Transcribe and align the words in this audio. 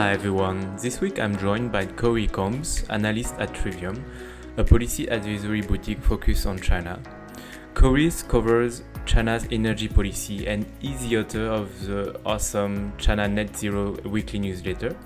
Hi 0.00 0.12
everyone. 0.12 0.78
This 0.78 1.02
week 1.02 1.20
I'm 1.20 1.36
joined 1.36 1.70
by 1.70 1.84
Cory 1.84 2.26
Combs, 2.26 2.84
analyst 2.88 3.34
at 3.38 3.52
Trivium, 3.52 4.02
a 4.56 4.64
policy 4.64 5.06
advisory 5.06 5.60
boutique 5.60 6.00
focused 6.00 6.46
on 6.46 6.58
China. 6.58 6.98
Cory 7.74 8.10
covers 8.26 8.82
China's 9.04 9.46
energy 9.50 9.88
policy 9.88 10.46
and 10.46 10.64
is 10.80 11.06
the 11.06 11.18
author 11.18 11.44
of 11.44 11.84
the 11.84 12.18
awesome 12.24 12.94
China 12.96 13.28
Net 13.28 13.54
Zero 13.54 13.92
weekly 14.06 14.38
newsletter. 14.38 14.96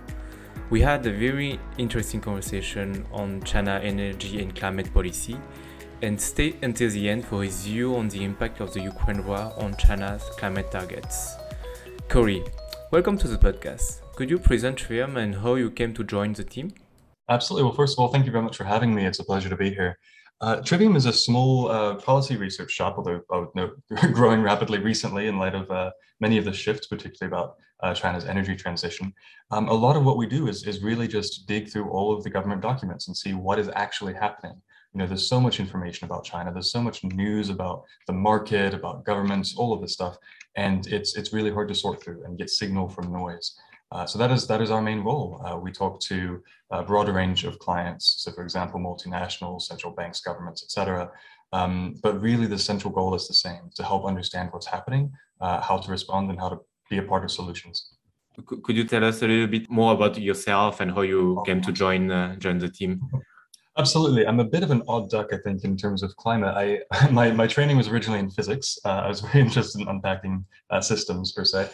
We 0.71 0.81
had 0.81 1.05
a 1.07 1.11
very 1.11 1.59
interesting 1.77 2.21
conversation 2.21 3.05
on 3.11 3.43
China 3.43 3.81
energy 3.83 4.41
and 4.41 4.55
climate 4.55 4.95
policy 4.95 5.37
and 6.03 6.21
stay 6.21 6.55
until 6.63 6.89
the 6.91 7.11
end 7.11 7.25
for 7.25 7.43
his 7.43 7.65
view 7.65 7.97
on 7.97 8.11
the 8.11 8.23
impact 8.23 8.61
of 8.61 8.73
the 8.73 8.83
Ukraine 8.83 9.27
war 9.27 9.53
on 9.59 9.77
China's 9.77 10.23
climate 10.39 10.71
targets. 10.71 11.35
Cory, 12.09 12.45
welcome 12.93 13.19
to 13.19 13.27
the 13.27 13.37
podcast. 13.37 14.04
Could 14.17 14.31
you 14.31 14.39
present 14.39 14.79
Trivium 14.79 15.17
and 15.17 15.35
how 15.35 15.57
you 15.57 15.73
came 15.73 15.93
to 15.95 16.05
join 16.05 16.35
the 16.35 16.45
team? 16.45 16.73
Absolutely. 17.29 17.65
Well, 17.65 17.75
first 17.75 17.95
of 17.95 17.99
all, 17.99 18.09
thank 18.13 18.27
you 18.27 18.31
very 18.31 18.45
much 18.45 18.57
for 18.57 18.63
having 18.63 18.95
me. 18.95 19.05
It's 19.05 19.19
a 19.19 19.25
pleasure 19.25 19.49
to 19.49 19.57
be 19.57 19.71
here. 19.71 19.99
Uh, 20.41 20.63
Trivium 20.63 20.95
is 20.95 21.07
a 21.07 21.13
small 21.13 21.69
uh, 21.69 21.97
policy 21.97 22.37
research 22.37 22.71
shop, 22.71 22.95
although 22.97 23.23
I 23.33 23.39
would 23.39 23.55
note 23.57 23.81
growing 24.13 24.41
rapidly 24.41 24.79
recently 24.79 25.27
in 25.27 25.39
light 25.39 25.57
of 25.57 25.69
uh, 25.69 25.91
many 26.21 26.39
of 26.39 26.45
the 26.45 26.53
shifts, 26.53 26.87
particularly 26.87 27.35
about 27.35 27.57
uh, 27.83 27.93
China's 27.93 28.25
energy 28.25 28.55
transition. 28.55 29.13
Um, 29.51 29.67
a 29.67 29.73
lot 29.73 29.97
of 29.97 30.05
what 30.05 30.17
we 30.17 30.29
do 30.29 30.47
is, 30.47 30.65
is 30.65 30.81
really 30.81 31.09
just 31.09 31.49
dig 31.49 31.69
through 31.69 31.91
all 31.91 32.15
of 32.15 32.23
the 32.23 32.31
government 32.31 32.63
documents 32.63 33.09
and 33.09 33.17
see 33.17 33.35
what 33.35 33.59
is 33.59 33.69
actually 33.75 34.15
happening. 34.15 34.61
You 34.93 34.99
know, 34.99 35.09
there's 35.09 35.27
so 35.27 35.41
much 35.41 35.59
information 35.59 36.05
about 36.05 36.23
China. 36.23 36.53
There's 36.53 36.71
so 36.71 36.81
much 36.81 37.03
news 37.03 37.51
about 37.51 37.83
the 38.07 38.13
market, 38.13 38.75
about 38.75 39.05
governments, 39.05 39.57
all 39.57 39.73
of 39.73 39.81
this 39.81 39.93
stuff, 39.93 40.17
and 40.57 40.87
it's 40.87 41.17
it's 41.17 41.33
really 41.33 41.51
hard 41.51 41.67
to 41.67 41.75
sort 41.75 42.01
through 42.01 42.23
and 42.25 42.39
get 42.39 42.49
signal 42.49 42.89
from 42.89 43.13
noise. 43.13 43.57
Uh, 43.93 44.07
so 44.07 44.19
that 44.19 44.31
is 44.31 44.47
that 44.47 44.61
is 44.61 44.71
our 44.71 44.83
main 44.83 45.01
role. 45.01 45.41
Uh, 45.45 45.57
we 45.57 45.71
talk 45.71 46.01
to 46.01 46.43
a 46.71 46.83
broader 46.83 47.13
range 47.13 47.45
of 47.45 47.59
clients. 47.59 48.17
So, 48.19 48.33
for 48.33 48.43
example, 48.43 48.81
multinationals, 48.81 49.63
central 49.63 49.93
banks, 49.93 50.21
governments, 50.21 50.65
etc. 50.65 51.11
Um, 51.53 51.95
but 52.03 52.21
really, 52.21 52.47
the 52.47 52.59
central 52.59 52.93
goal 52.93 53.15
is 53.15 53.29
the 53.29 53.35
same: 53.35 53.71
to 53.77 53.85
help 53.85 54.05
understand 54.05 54.49
what's 54.53 54.67
happening, 54.67 55.13
uh, 55.41 55.61
how 55.61 55.79
to 55.79 55.91
respond, 55.91 56.31
and 56.31 56.41
how 56.41 56.49
to 56.49 56.59
be 56.91 56.99
a 56.99 57.03
part 57.03 57.25
of 57.25 57.31
solutions. 57.31 57.95
Could 58.65 58.77
you 58.77 58.85
tell 58.85 59.05
us 59.05 59.23
a 59.23 59.29
little 59.29 59.47
bit 59.47 59.71
more 59.71 59.95
about 59.95 60.19
yourself 60.19 60.81
and 60.81 60.91
how 60.91 61.03
you 61.03 61.41
came 61.47 61.61
to 61.63 61.71
join 61.71 62.11
uh, 62.11 62.35
join 62.37 62.59
the 62.59 62.69
team? 62.69 63.01
Absolutely. 63.77 64.25
I'm 64.25 64.39
a 64.39 64.45
bit 64.45 64.63
of 64.63 64.71
an 64.71 64.83
odd 64.87 65.11
duck, 65.11 65.33
I 65.33 65.39
think, 65.39 65.65
in 65.65 65.77
terms 65.77 66.05
of 66.05 66.15
climate. 66.17 66.55
I 66.57 67.09
my, 67.11 67.31
my 67.33 67.47
training 67.47 67.77
was 67.77 67.89
originally 67.89 68.21
in 68.21 68.31
physics. 68.31 68.79
Uh, 68.85 69.03
I 69.05 69.09
was 69.09 69.21
very 69.27 69.41
interested 69.41 69.81
in 69.83 69.89
unpacking 69.89 70.45
uh, 70.71 70.81
systems 70.81 71.33
per 71.33 71.45
se. 71.45 71.71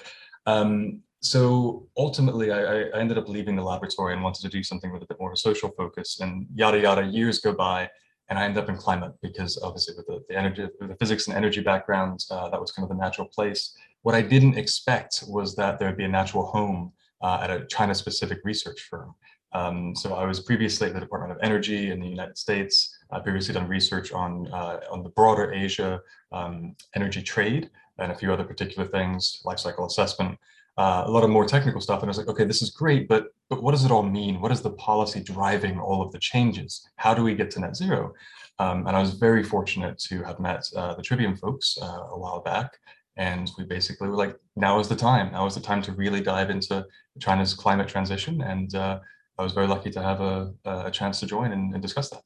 Um, 0.46 1.00
so 1.20 1.86
ultimately, 1.98 2.50
I, 2.50 2.60
I, 2.62 2.98
ended 2.98 3.18
up 3.18 3.28
leaving 3.28 3.54
the 3.54 3.62
laboratory 3.62 4.14
and 4.14 4.22
wanted 4.22 4.40
to 4.40 4.48
do 4.48 4.62
something 4.62 4.90
with 4.90 5.02
a 5.02 5.06
bit 5.06 5.20
more 5.20 5.28
of 5.30 5.34
a 5.34 5.36
social 5.36 5.68
focus. 5.76 6.20
And 6.20 6.46
yada 6.54 6.80
yada, 6.80 7.04
years 7.04 7.40
go 7.40 7.52
by, 7.52 7.90
and 8.30 8.38
I 8.38 8.44
end 8.44 8.56
up 8.56 8.70
in 8.70 8.76
climate 8.76 9.12
because 9.20 9.58
obviously 9.62 9.94
with 9.96 10.06
the, 10.06 10.24
the 10.30 10.36
energy, 10.36 10.66
the 10.80 10.96
physics 10.96 11.28
and 11.28 11.36
energy 11.36 11.60
background, 11.60 12.24
uh, 12.30 12.48
that 12.48 12.58
was 12.58 12.72
kind 12.72 12.84
of 12.84 12.88
the 12.88 13.02
natural 13.02 13.28
place. 13.28 13.76
What 14.00 14.14
I 14.14 14.22
didn't 14.22 14.56
expect 14.56 15.24
was 15.28 15.54
that 15.56 15.78
there 15.78 15.88
would 15.88 15.98
be 15.98 16.04
a 16.04 16.08
natural 16.08 16.46
home 16.46 16.92
uh, 17.20 17.40
at 17.42 17.50
a 17.50 17.66
China-specific 17.66 18.38
research 18.42 18.88
firm. 18.88 19.14
Um, 19.52 19.94
so 19.94 20.14
I 20.14 20.24
was 20.24 20.40
previously 20.40 20.86
at 20.86 20.94
the 20.94 21.00
Department 21.00 21.32
of 21.32 21.38
Energy 21.42 21.90
in 21.90 22.00
the 22.00 22.08
United 22.08 22.38
States. 22.38 22.96
I 23.10 23.18
previously 23.18 23.52
done 23.52 23.68
research 23.68 24.10
on 24.12 24.50
uh, 24.52 24.80
on 24.90 25.02
the 25.02 25.10
broader 25.10 25.52
Asia 25.52 26.00
um, 26.32 26.76
energy 26.94 27.20
trade 27.20 27.68
and 27.98 28.10
a 28.10 28.14
few 28.14 28.32
other 28.32 28.44
particular 28.44 28.88
things, 28.88 29.42
life 29.44 29.58
cycle 29.58 29.84
assessment 29.84 30.38
uh, 30.76 31.04
a 31.06 31.10
lot 31.10 31.24
of 31.24 31.30
more 31.30 31.46
technical 31.46 31.80
stuff. 31.80 32.00
And 32.00 32.08
I 32.08 32.10
was 32.10 32.18
like, 32.18 32.28
okay, 32.28 32.44
this 32.44 32.62
is 32.62 32.70
great, 32.70 33.08
but 33.08 33.28
but 33.48 33.62
what 33.62 33.72
does 33.72 33.84
it 33.84 33.90
all 33.90 34.04
mean? 34.04 34.40
What 34.40 34.52
is 34.52 34.62
the 34.62 34.70
policy 34.70 35.20
driving 35.20 35.78
all 35.78 36.02
of 36.02 36.12
the 36.12 36.18
changes? 36.18 36.88
How 36.96 37.12
do 37.14 37.24
we 37.24 37.34
get 37.34 37.50
to 37.52 37.60
net 37.60 37.76
zero? 37.76 38.14
Um, 38.60 38.86
and 38.86 38.96
I 38.96 39.00
was 39.00 39.14
very 39.14 39.42
fortunate 39.42 39.98
to 40.10 40.22
have 40.22 40.38
met 40.38 40.64
uh, 40.76 40.94
the 40.94 41.02
Trivium 41.02 41.34
folks 41.34 41.76
uh, 41.82 42.14
a 42.14 42.18
while 42.18 42.40
back. 42.40 42.76
And 43.16 43.50
we 43.58 43.64
basically 43.64 44.08
were 44.08 44.16
like, 44.16 44.36
now 44.54 44.78
is 44.78 44.88
the 44.88 44.96
time. 44.96 45.32
Now 45.32 45.46
is 45.46 45.54
the 45.54 45.60
time 45.60 45.82
to 45.82 45.92
really 45.92 46.20
dive 46.20 46.50
into 46.50 46.86
China's 47.18 47.54
climate 47.54 47.88
transition. 47.88 48.40
And 48.42 48.74
uh, 48.74 49.00
I 49.38 49.42
was 49.42 49.52
very 49.52 49.66
lucky 49.66 49.90
to 49.90 50.02
have 50.02 50.20
a, 50.20 50.52
a 50.64 50.90
chance 50.90 51.20
to 51.20 51.26
join 51.26 51.52
and, 51.52 51.72
and 51.72 51.82
discuss 51.82 52.10
that. 52.10 52.22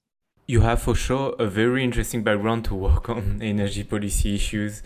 You 0.46 0.60
have 0.60 0.82
for 0.82 0.94
sure 0.94 1.34
a 1.38 1.46
very 1.46 1.82
interesting 1.82 2.22
background 2.22 2.66
to 2.66 2.74
work 2.74 3.08
on 3.08 3.40
energy 3.42 3.82
policy 3.82 4.34
issues. 4.34 4.82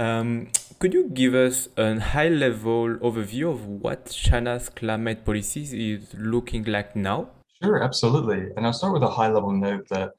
Um, 0.00 0.48
could 0.78 0.94
you 0.94 1.10
give 1.10 1.34
us 1.34 1.68
a 1.76 2.00
high 2.00 2.30
level 2.30 2.96
overview 3.08 3.52
of 3.52 3.66
what 3.66 4.06
China's 4.06 4.70
climate 4.70 5.26
policies 5.26 5.74
is 5.74 6.14
looking 6.14 6.64
like 6.64 6.96
now? 6.96 7.28
Sure, 7.62 7.82
absolutely. 7.82 8.50
And 8.56 8.64
I'll 8.64 8.72
start 8.72 8.94
with 8.94 9.02
a 9.02 9.10
high 9.10 9.28
level 9.28 9.52
note 9.52 9.86
that 9.90 10.12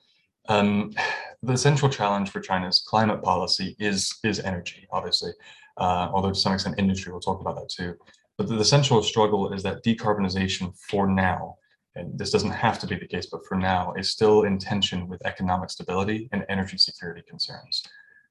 um, 0.50 0.94
the 1.42 1.58
central 1.58 1.90
challenge 1.90 2.30
for 2.30 2.40
China's 2.42 2.84
climate 2.88 3.24
policy 3.24 3.76
is, 3.80 4.20
is 4.24 4.40
energy, 4.40 4.88
obviously, 4.92 5.32
uh, 5.78 6.10
although 6.14 6.30
to 6.30 6.36
some 6.36 6.54
extent 6.54 6.76
industry, 6.78 7.12
we'll 7.12 7.20
talk 7.20 7.42
about 7.42 7.56
that 7.56 7.70
too. 7.70 7.96
But 8.38 8.50
the, 8.50 8.58
the 8.58 8.66
central 8.66 9.02
struggle 9.02 9.52
is 9.52 9.64
that 9.64 9.84
decarbonization 9.84 10.78
for 10.78 11.08
now, 11.08 11.56
and 11.96 12.20
this 12.20 12.30
doesn't 12.30 12.52
have 12.52 12.78
to 12.82 12.86
be 12.86 12.98
the 12.98 13.08
case, 13.08 13.26
but 13.32 13.48
for 13.48 13.58
now, 13.58 13.94
is 13.98 14.12
still 14.12 14.44
in 14.44 14.60
tension 14.60 15.08
with 15.08 15.26
economic 15.26 15.72
stability 15.72 16.30
and 16.32 16.46
energy 16.50 16.78
security 16.78 17.24
concerns. 17.28 17.82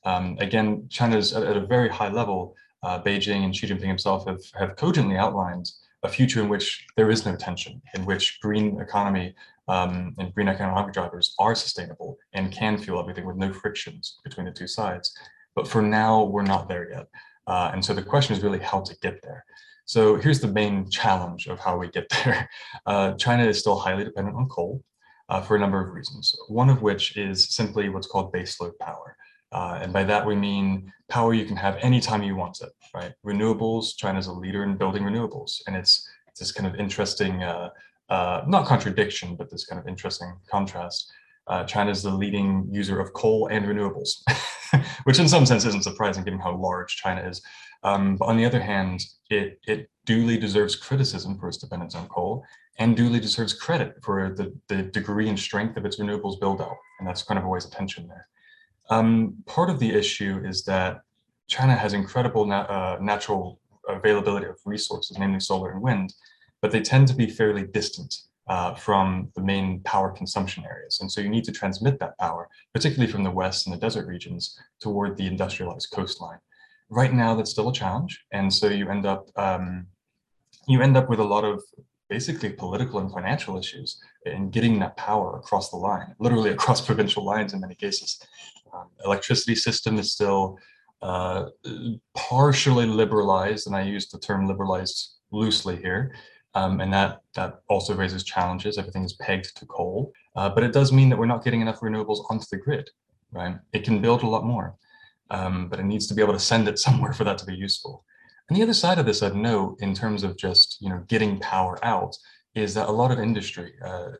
Um, 0.05 0.37
again, 0.41 0.87
China's 0.89 1.33
at, 1.33 1.43
at, 1.43 1.57
a 1.57 1.67
very 1.67 1.89
high 1.89 2.09
level. 2.09 2.57
Uh, 2.83 3.03
Beijing 3.03 3.45
and 3.45 3.55
Xi 3.55 3.69
Jinping 3.69 3.87
himself 3.87 4.27
have, 4.27 4.41
have 4.59 4.77
cogently 4.77 5.17
outlined 5.17 5.71
a 6.03 6.09
future 6.09 6.41
in 6.41 6.49
which 6.49 6.87
there 6.97 7.11
is 7.11 7.27
no 7.27 7.37
tension, 7.37 7.83
in 7.95 8.07
which 8.07 8.41
green 8.41 8.81
economy 8.81 9.35
um, 9.69 10.15
and 10.19 10.35
green 10.35 10.49
economic 10.49 10.93
drivers 10.93 11.35
are 11.39 11.55
sustainable 11.55 12.19
and 12.33 12.51
can 12.53 12.79
fuel 12.79 12.99
everything 12.99 13.27
with 13.27 13.37
no 13.37 13.53
frictions 13.53 14.19
between 14.25 14.47
the 14.47 14.53
two 14.53 14.67
sides. 14.67 15.15
But 15.55 15.69
for 15.69 15.83
now, 15.83 16.25
we're 16.25 16.43
not 16.43 16.69
there 16.69 16.91
yet. 16.91 17.09
Uh, 17.47 17.71
and 17.73 17.85
so 17.85 17.93
the 17.93 18.03
question 18.03 18.35
is 18.35 18.43
really 18.43 18.59
how 18.59 18.81
to 18.81 18.97
get 19.03 19.21
there. 19.23 19.45
So 19.85 20.17
here's 20.17 20.41
the 20.41 20.49
main 20.49 20.89
challenge 20.89 21.49
of 21.49 21.59
how 21.59 21.77
we 21.77 21.89
get 21.89 22.09
there. 22.25 22.49
Uh, 22.87 23.13
China 23.15 23.45
is 23.45 23.59
still 23.59 23.79
highly 23.79 24.05
dependent 24.05 24.37
on 24.37 24.49
coal 24.49 24.83
uh, 25.29 25.41
for 25.41 25.57
a 25.57 25.59
number 25.59 25.85
of 25.85 25.95
reasons. 25.95 26.35
One 26.49 26.71
of 26.71 26.83
which 26.83 27.17
is 27.17 27.49
simply 27.51 27.89
what's 27.89 28.07
called 28.07 28.33
baseload 28.33 28.79
power. 28.81 29.17
Uh, 29.53 29.79
and 29.83 29.93
by 29.93 30.05
that, 30.05 30.25
we 30.25 30.37
mean 30.37 30.93
power 31.09 31.35
you 31.35 31.45
can 31.45 31.57
have 31.57 31.77
anytime 31.79 32.23
you 32.23 32.37
want 32.37 32.61
it, 32.61 32.71
right? 32.95 33.13
Renewables, 33.25 33.97
China's 33.97 34.29
a 34.29 34.33
leader 34.33 34.63
in 34.63 34.77
building 34.77 35.03
renewables. 35.03 35.61
And 35.67 35.75
it's, 35.75 36.09
it's 36.29 36.41
this 36.41 36.53
kind 36.53 36.67
of 36.67 36.79
interesting, 36.79 37.43
uh, 37.43 37.71
uh, 38.09 38.43
not 38.47 38.67
contradiction, 38.67 39.37
but 39.37 39.51
this 39.51 39.67
kind 39.67 39.81
of 39.81 39.89
interesting 39.89 40.33
contrast. 40.49 41.13
Uh, 41.47 41.65
China 41.65 41.91
is 41.91 42.03
the 42.03 42.11
leading 42.11 42.69
user 42.71 43.01
of 43.01 43.13
coal 43.13 43.49
and 43.49 43.65
renewables, 43.67 44.23
which 45.05 45.19
in 45.19 45.29
some 45.29 45.45
sense 45.45 45.65
isn't 45.65 45.83
surprising 45.83 46.23
given 46.23 46.39
how 46.39 46.55
large 46.55 46.97
China 46.97 47.21
is. 47.23 47.43
Um, 47.83 48.17
but 48.17 48.27
on 48.27 48.37
the 48.37 48.45
other 48.45 48.61
hand, 48.61 49.05
it, 49.31 49.59
it 49.67 49.91
duly 50.05 50.39
deserves 50.39 50.77
criticism 50.77 51.39
for 51.39 51.49
its 51.49 51.57
dependence 51.57 51.95
on 51.95 52.07
coal 52.09 52.45
and 52.79 52.97
duly 52.97 53.21
deserves 53.21 53.53
credit 53.53 53.97
for 54.03 54.35
the, 54.35 54.55
the 54.69 54.83
degree 54.83 55.29
and 55.29 55.39
strength 55.39 55.77
of 55.77 55.85
its 55.85 55.99
renewables 55.99 56.41
build 56.41 56.61
out. 56.61 56.77
And 56.99 57.09
that's 57.09 57.23
kind 57.23 57.39
of 57.39 57.45
always 57.45 57.65
a 57.65 57.71
tension 57.71 58.07
there. 58.09 58.27
Um, 58.91 59.37
part 59.47 59.71
of 59.71 59.79
the 59.79 59.91
issue 59.91 60.43
is 60.45 60.65
that 60.65 61.03
China 61.49 61.75
has 61.75 61.95
incredible 61.95 62.45
na 62.45 62.61
uh, 62.63 62.99
natural 63.01 63.61
availability 63.89 64.47
of 64.47 64.59
resources, 64.65 65.17
namely 65.19 65.41
solar 65.41 65.71
and 65.71 65.83
wind, 65.83 66.15
but 66.61 66.71
they 66.71 66.81
tend 66.81 67.09
to 67.09 67.15
be 67.15 67.27
fairly 67.27 67.65
distant 67.67 68.15
uh, 68.49 68.75
from 68.75 69.31
the 69.37 69.43
main 69.43 69.81
power 69.81 70.11
consumption 70.11 70.65
areas. 70.65 70.99
And 71.01 71.11
so 71.11 71.21
you 71.21 71.29
need 71.29 71.45
to 71.45 71.53
transmit 71.53 71.99
that 72.01 72.19
power, 72.19 72.49
particularly 72.75 73.11
from 73.11 73.23
the 73.23 73.31
west 73.31 73.67
and 73.67 73.75
the 73.75 73.81
desert 73.81 74.07
regions, 74.07 74.59
toward 74.81 75.17
the 75.17 75.27
industrialized 75.27 75.91
coastline. 75.93 76.39
Right 76.89 77.13
now, 77.13 77.35
that's 77.35 77.53
still 77.53 77.69
a 77.69 77.73
challenge. 77.73 78.25
And 78.33 78.53
so 78.53 78.67
you 78.69 78.89
end 78.91 79.07
up 79.07 79.29
um, 79.37 79.87
you 80.67 80.83
end 80.83 80.97
up 80.97 81.09
with 81.09 81.21
a 81.21 81.25
lot 81.25 81.45
of 81.45 81.63
basically 82.09 82.51
political 82.51 82.99
and 82.99 83.11
financial 83.11 83.57
issues 83.57 84.03
in 84.27 84.51
getting 84.51 84.79
that 84.81 84.97
power 84.97 85.37
across 85.39 85.71
the 85.71 85.77
line, 85.77 86.15
literally 86.19 86.51
across 86.57 86.81
provincial 86.81 87.25
lines 87.25 87.55
in 87.55 87.61
many 87.61 87.77
cases. 87.77 88.21
Um, 88.73 88.89
electricity 89.05 89.55
system 89.55 89.99
is 89.99 90.13
still 90.13 90.59
uh, 91.03 91.47
partially 92.15 92.87
liberalized, 92.87 93.67
and 93.67 93.77
I 93.77 93.83
use 93.83 94.09
the 94.09 94.19
term 94.19 94.47
liberalized 94.47 95.15
loosely 95.31 95.77
here. 95.77 96.15
Um, 96.55 96.81
and 96.81 96.93
that 96.93 97.21
that 97.35 97.61
also 97.69 97.95
raises 97.95 98.25
challenges. 98.25 98.77
Everything 98.77 99.05
is 99.05 99.13
pegged 99.15 99.57
to 99.57 99.67
coal, 99.67 100.13
uh, 100.35 100.49
but 100.51 100.65
it 100.65 100.73
does 100.73 100.93
mean 100.93 101.09
that 101.09 101.19
we're 101.19 101.27
not 101.27 101.45
getting 101.45 101.61
enough 101.61 101.81
renewables 101.81 102.25
onto 102.29 102.47
the 102.51 102.57
grid, 102.57 102.91
right? 103.31 103.57
It 103.73 103.85
can 103.85 104.03
build 104.03 104.25
a 104.25 104.27
lot 104.27 104.45
more, 104.45 104.75
um, 105.31 105.69
but 105.69 105.79
it 105.79 105.85
needs 105.85 106.09
to 106.09 106.15
be 106.15 106.23
able 106.23 106.33
to 106.33 106.41
send 106.41 106.67
it 106.67 106.79
somewhere 106.87 107.13
for 107.13 107.23
that 107.25 107.39
to 107.39 107.47
be 107.47 107.55
useful. 107.55 108.05
And 108.49 108.59
the 108.59 108.65
other 108.65 108.75
side 108.75 108.99
of 108.99 109.07
this 109.07 109.23
I'd 109.23 109.37
note 109.37 109.77
in 109.81 109.95
terms 109.95 110.25
of 110.25 110.37
just 110.37 110.79
you 110.81 110.89
know 110.89 111.05
getting 111.07 111.39
power 111.39 111.79
out 111.85 112.17
is 112.57 112.75
that 112.75 112.89
a 112.89 112.93
lot 112.93 113.13
of 113.13 113.21
industry, 113.21 113.75
uh, 113.85 114.11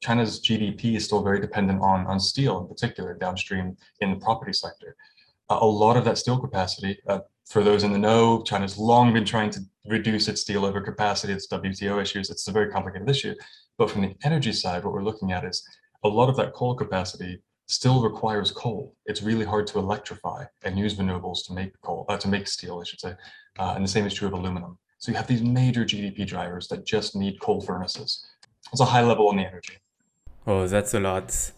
China's 0.00 0.40
GDP 0.40 0.96
is 0.96 1.04
still 1.04 1.22
very 1.22 1.40
dependent 1.40 1.80
on, 1.80 2.06
on 2.06 2.20
steel 2.20 2.60
in 2.60 2.68
particular 2.68 3.14
downstream 3.14 3.76
in 4.00 4.10
the 4.10 4.16
property 4.16 4.52
sector. 4.52 4.96
Uh, 5.50 5.58
a 5.60 5.66
lot 5.66 5.96
of 5.96 6.04
that 6.04 6.18
steel 6.18 6.38
capacity, 6.38 6.98
uh, 7.08 7.20
for 7.46 7.64
those 7.64 7.82
in 7.82 7.92
the 7.92 7.98
know, 7.98 8.42
China's 8.42 8.78
long 8.78 9.12
been 9.12 9.24
trying 9.24 9.50
to 9.50 9.60
reduce 9.86 10.28
its 10.28 10.42
steel 10.42 10.62
overcapacity, 10.62 11.30
its 11.30 11.48
WTO 11.48 12.00
issues. 12.00 12.30
It's 12.30 12.46
a 12.48 12.52
very 12.52 12.70
complicated 12.70 13.08
issue. 13.08 13.34
But 13.78 13.90
from 13.90 14.02
the 14.02 14.14
energy 14.22 14.52
side, 14.52 14.84
what 14.84 14.92
we're 14.92 15.02
looking 15.02 15.32
at 15.32 15.44
is 15.44 15.66
a 16.04 16.08
lot 16.08 16.28
of 16.28 16.36
that 16.36 16.52
coal 16.52 16.74
capacity 16.74 17.42
still 17.66 18.02
requires 18.02 18.50
coal. 18.50 18.94
It's 19.06 19.22
really 19.22 19.44
hard 19.44 19.66
to 19.68 19.78
electrify 19.78 20.44
and 20.64 20.78
use 20.78 20.96
renewables 20.96 21.44
to 21.46 21.54
make 21.54 21.78
coal, 21.80 22.06
uh, 22.08 22.16
to 22.18 22.28
make 22.28 22.46
steel, 22.46 22.80
I 22.80 22.84
should 22.84 23.00
say. 23.00 23.14
Uh, 23.58 23.72
and 23.74 23.84
the 23.84 23.88
same 23.88 24.06
is 24.06 24.14
true 24.14 24.28
of 24.28 24.34
aluminum. 24.34 24.78
So 24.98 25.10
you 25.10 25.16
have 25.16 25.26
these 25.26 25.42
major 25.42 25.84
GDP 25.84 26.26
drivers 26.26 26.68
that 26.68 26.84
just 26.84 27.14
need 27.14 27.40
coal 27.40 27.60
furnaces. 27.60 28.26
It's 28.72 28.80
a 28.80 28.84
high 28.84 29.02
level 29.02 29.28
on 29.28 29.36
the 29.36 29.46
energy. 29.46 29.74
Oh, 30.48 30.66
that's 30.66 30.94
a 30.94 31.00
lot. 31.00 31.52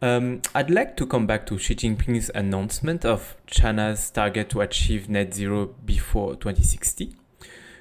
Um, 0.00 0.42
I'd 0.54 0.70
like 0.70 0.96
to 0.98 1.06
come 1.06 1.26
back 1.26 1.46
to 1.46 1.58
Xi 1.58 1.74
Jinping's 1.74 2.30
announcement 2.32 3.04
of 3.04 3.36
China's 3.48 4.08
target 4.08 4.50
to 4.50 4.60
achieve 4.60 5.08
net 5.08 5.34
zero 5.34 5.74
before 5.84 6.36
2060. 6.36 7.16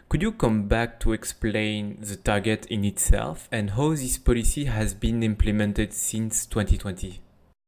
Could 0.09 0.23
you 0.23 0.31
come 0.31 0.67
back 0.67 0.99
to 1.01 1.13
explain 1.13 2.01
the 2.01 2.15
target 2.15 2.65
in 2.65 2.83
itself 2.83 3.47
and 3.51 3.69
how 3.69 3.91
this 3.91 4.17
policy 4.17 4.65
has 4.65 4.95
been 4.95 5.21
implemented 5.21 5.93
since 5.93 6.47
2020? 6.47 7.21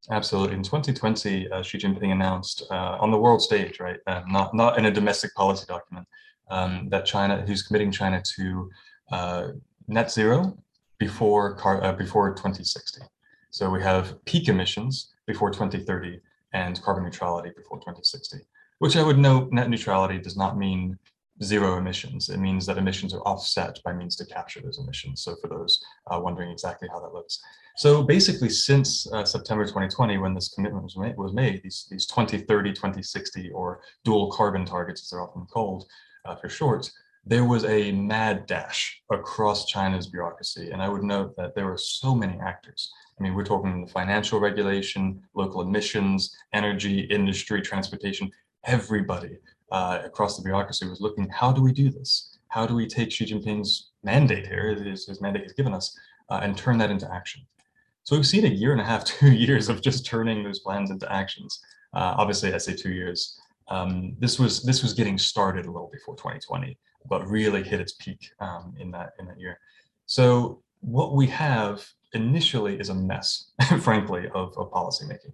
Absolutely. 0.10 0.56
In 0.56 0.64
2020, 0.64 1.52
uh, 1.52 1.62
Xi 1.62 1.78
Jinping 1.78 2.12
announced 2.12 2.64
uh, 2.72 2.98
on 3.00 3.12
the 3.12 3.18
world 3.18 3.44
stage, 3.44 3.80
right, 3.80 4.00
uh, 4.08 4.24
not 4.28 4.56
not 4.56 4.80
in 4.80 4.86
a 4.86 4.92
domestic 4.92 5.36
policy 5.36 5.66
document, 5.68 6.08
um, 6.50 6.90
that 6.90 7.06
China, 7.06 7.46
he's 7.46 7.62
committing 7.62 7.92
China 7.92 8.24
to 8.38 8.70
uh, 9.12 9.48
net 9.88 10.12
zero 10.12 10.58
before 11.02 11.56
car, 11.56 11.84
uh, 11.84 11.94
before 11.94 12.30
2060. 12.30 13.02
So 13.50 13.72
we 13.72 13.82
have 13.82 14.24
peak 14.26 14.50
emissions 14.50 15.12
before 15.26 15.50
2030 15.50 16.20
and 16.54 16.80
carbon 16.84 17.04
neutrality 17.04 17.50
before 17.58 17.80
2060. 17.80 18.38
Which 18.78 18.96
I 18.96 19.02
would 19.02 19.18
note, 19.18 19.52
net 19.52 19.68
neutrality 19.68 20.20
does 20.20 20.38
not 20.38 20.60
mean 20.60 21.00
zero 21.44 21.80
emissions. 21.80 22.30
It 22.30 22.38
means 22.38 22.68
that 22.68 22.78
emissions 22.78 23.16
are 23.16 23.22
offset 23.22 23.80
by 23.84 23.94
means 23.94 24.16
to 24.18 24.28
capture 24.28 24.62
those 24.62 24.78
emissions. 24.78 25.24
So 25.24 25.36
for 25.42 25.48
those 25.48 25.84
uh, 26.12 26.20
wondering 26.20 26.52
exactly 26.52 26.88
how 26.88 27.00
that 27.00 27.16
looks. 27.16 27.42
So 27.78 28.04
basically, 28.04 28.50
since 28.50 29.12
uh, 29.12 29.26
September 29.26 29.66
2020, 29.66 30.20
when 30.20 30.36
this 30.36 30.50
commitment 30.50 30.84
was 30.84 30.98
made, 30.98 31.18
was 31.18 31.34
made 31.34 31.64
these, 31.64 31.88
these 31.90 32.06
2030, 32.06 32.74
2060, 32.74 33.50
or 33.54 33.82
dual 34.04 34.32
carbon 34.32 34.66
targets, 34.66 35.02
as 35.02 35.10
they're 35.10 35.22
often 35.24 35.48
called 35.48 35.88
uh, 36.26 36.36
for 36.36 36.48
short, 36.48 36.92
there 37.26 37.46
was 37.46 37.66
a 37.66 37.92
mad 37.92 38.46
dash 38.48 39.02
across 39.12 39.66
China's 39.66 40.08
bureaucracy. 40.08 40.72
And 40.72 40.82
I 40.82 40.90
would 40.90 41.04
note 41.04 41.36
that 41.38 41.54
there 41.56 41.68
were 41.68 41.78
so 41.78 42.16
many 42.16 42.40
actors. 42.40 42.92
I 43.20 43.24
mean, 43.24 43.36
we're 43.36 43.46
talking 43.46 43.86
the 43.86 43.92
financial 43.92 44.40
regulation, 44.40 45.22
local 45.36 45.62
emissions, 45.62 46.36
energy, 46.54 47.02
industry, 47.02 47.62
transportation, 47.62 48.32
everybody 48.66 49.38
uh, 49.72 50.00
across 50.04 50.36
the 50.36 50.44
bureaucracy 50.44 50.88
was 50.88 51.02
looking, 51.02 51.30
how 51.30 51.52
do 51.52 51.62
we 51.62 51.72
do 51.72 51.90
this? 51.90 52.38
How 52.50 52.66
do 52.66 52.76
we 52.76 52.88
take 52.88 53.12
Xi 53.12 53.26
Jinping's 53.26 53.92
mandate 54.04 54.48
here, 54.48 54.74
his, 54.74 55.08
his 55.08 55.22
mandate 55.22 55.44
he's 55.44 55.54
given 55.54 55.74
us, 55.74 55.98
uh, 56.30 56.40
and 56.42 56.58
turn 56.58 56.78
that 56.80 56.92
into 56.92 57.12
action? 57.12 57.42
So 58.04 58.16
we've 58.16 58.28
seen 58.28 58.46
a 58.46 58.50
year 58.50 58.72
and 58.72 58.82
a 58.82 58.86
half, 58.86 59.06
two 59.06 59.32
years 59.32 59.70
of 59.70 59.82
just 59.82 60.06
turning 60.06 60.44
those 60.44 60.60
plans 60.60 60.92
into 60.92 61.12
actions. 61.12 61.62
Uh, 61.94 62.16
obviously, 62.18 62.54
I 62.54 62.58
say 62.58 62.74
two 62.74 62.92
years. 62.92 63.40
Um, 63.72 64.18
this 64.20 64.38
was 64.38 64.64
this 64.64 64.84
was 64.84 64.94
getting 64.94 65.18
started 65.18 65.66
a 65.66 65.72
little 65.72 65.90
before 65.92 66.16
2020, 66.18 66.78
but 67.10 67.26
really 67.28 67.64
hit 67.64 67.80
its 67.80 67.94
peak 67.94 68.30
um, 68.42 68.76
in 68.78 68.92
that 68.92 69.12
in 69.18 69.26
that 69.28 69.40
year. 69.40 69.58
So 70.06 70.62
what 70.82 71.16
we 71.16 71.28
have 71.28 71.88
initially 72.14 72.78
is 72.78 72.90
a 72.90 72.94
mess, 72.94 73.52
frankly, 73.80 74.26
of, 74.36 74.58
of 74.58 74.72
policymaking. 74.72 75.34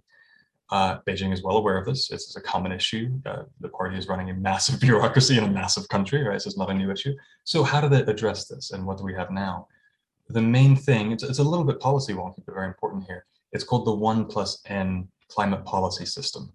Uh, 0.70 0.98
Beijing 1.08 1.32
is 1.32 1.42
well 1.42 1.56
aware 1.56 1.78
of 1.78 1.86
this. 1.86 2.10
It's, 2.10 2.36
a 2.36 2.40
common 2.40 2.72
issue. 2.72 3.18
Uh, 3.24 3.44
the 3.60 3.70
party 3.70 3.96
is 3.96 4.06
running 4.06 4.30
a 4.30 4.34
massive 4.34 4.78
bureaucracy 4.86 5.36
in 5.38 5.44
a 5.44 5.50
massive 5.50 5.88
country, 5.88 6.22
right? 6.22 6.40
So 6.40 6.48
it's 6.48 6.58
not 6.58 6.70
a 6.70 6.74
new 6.74 6.92
issue. 6.92 7.14
So 7.44 7.64
how 7.64 7.80
do 7.80 7.88
they 7.88 8.02
address 8.02 8.46
this 8.46 8.70
and 8.70 8.86
what 8.86 8.98
do 8.98 9.04
we 9.04 9.14
have 9.14 9.30
now? 9.30 9.66
The 10.28 10.42
main 10.42 10.76
thing, 10.76 11.10
it's, 11.10 11.22
it's 11.22 11.38
a 11.38 11.42
little 11.42 11.64
bit 11.64 11.80
policy 11.80 12.12
wonky, 12.12 12.44
but 12.44 12.54
very 12.54 12.68
important 12.68 13.04
here. 13.04 13.24
It's 13.52 13.64
called 13.64 13.86
the 13.86 13.94
one 13.94 14.26
plus 14.26 14.60
N 14.66 15.08
climate 15.28 15.64
policy 15.64 16.04
system. 16.04 16.52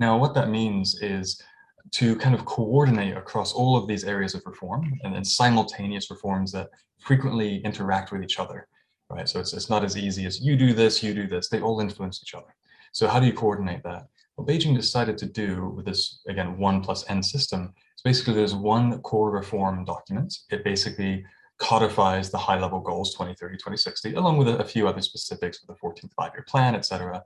Now, 0.00 0.16
what 0.16 0.34
that 0.34 0.48
means 0.48 1.00
is 1.00 1.42
to 1.92 2.16
kind 2.16 2.34
of 2.34 2.44
coordinate 2.44 3.16
across 3.16 3.52
all 3.52 3.76
of 3.76 3.88
these 3.88 4.04
areas 4.04 4.34
of 4.34 4.42
reform 4.44 4.98
and 5.02 5.14
then 5.14 5.24
simultaneous 5.24 6.10
reforms 6.10 6.52
that 6.52 6.68
frequently 6.98 7.58
interact 7.64 8.12
with 8.12 8.22
each 8.22 8.38
other, 8.38 8.68
right? 9.10 9.28
So 9.28 9.40
it's, 9.40 9.52
it's 9.52 9.70
not 9.70 9.84
as 9.84 9.96
easy 9.96 10.26
as 10.26 10.40
you 10.40 10.56
do 10.56 10.72
this, 10.72 11.02
you 11.02 11.14
do 11.14 11.26
this, 11.26 11.48
they 11.48 11.60
all 11.60 11.80
influence 11.80 12.20
each 12.22 12.34
other. 12.34 12.54
So 12.92 13.08
how 13.08 13.20
do 13.20 13.26
you 13.26 13.32
coordinate 13.32 13.82
that? 13.84 14.06
What 14.36 14.46
Beijing 14.46 14.76
decided 14.76 15.18
to 15.18 15.26
do 15.26 15.72
with 15.76 15.86
this, 15.86 16.20
again, 16.28 16.58
one 16.58 16.80
plus 16.80 17.04
N 17.08 17.22
system, 17.22 17.72
is 17.96 18.02
basically 18.02 18.34
there's 18.34 18.54
one 18.54 19.00
core 19.02 19.30
reform 19.30 19.84
document. 19.84 20.38
It 20.50 20.64
basically 20.64 21.24
codifies 21.58 22.30
the 22.30 22.38
high 22.38 22.58
level 22.58 22.80
goals 22.80 23.12
2030, 23.14 23.56
2060, 23.56 24.14
along 24.14 24.36
with 24.38 24.48
a, 24.48 24.64
few 24.64 24.86
other 24.86 25.02
specifics 25.02 25.60
with 25.60 25.76
the 25.76 25.86
14th 25.86 26.12
five-year 26.14 26.44
plan, 26.46 26.74
et 26.76 26.84
cetera. 26.84 27.22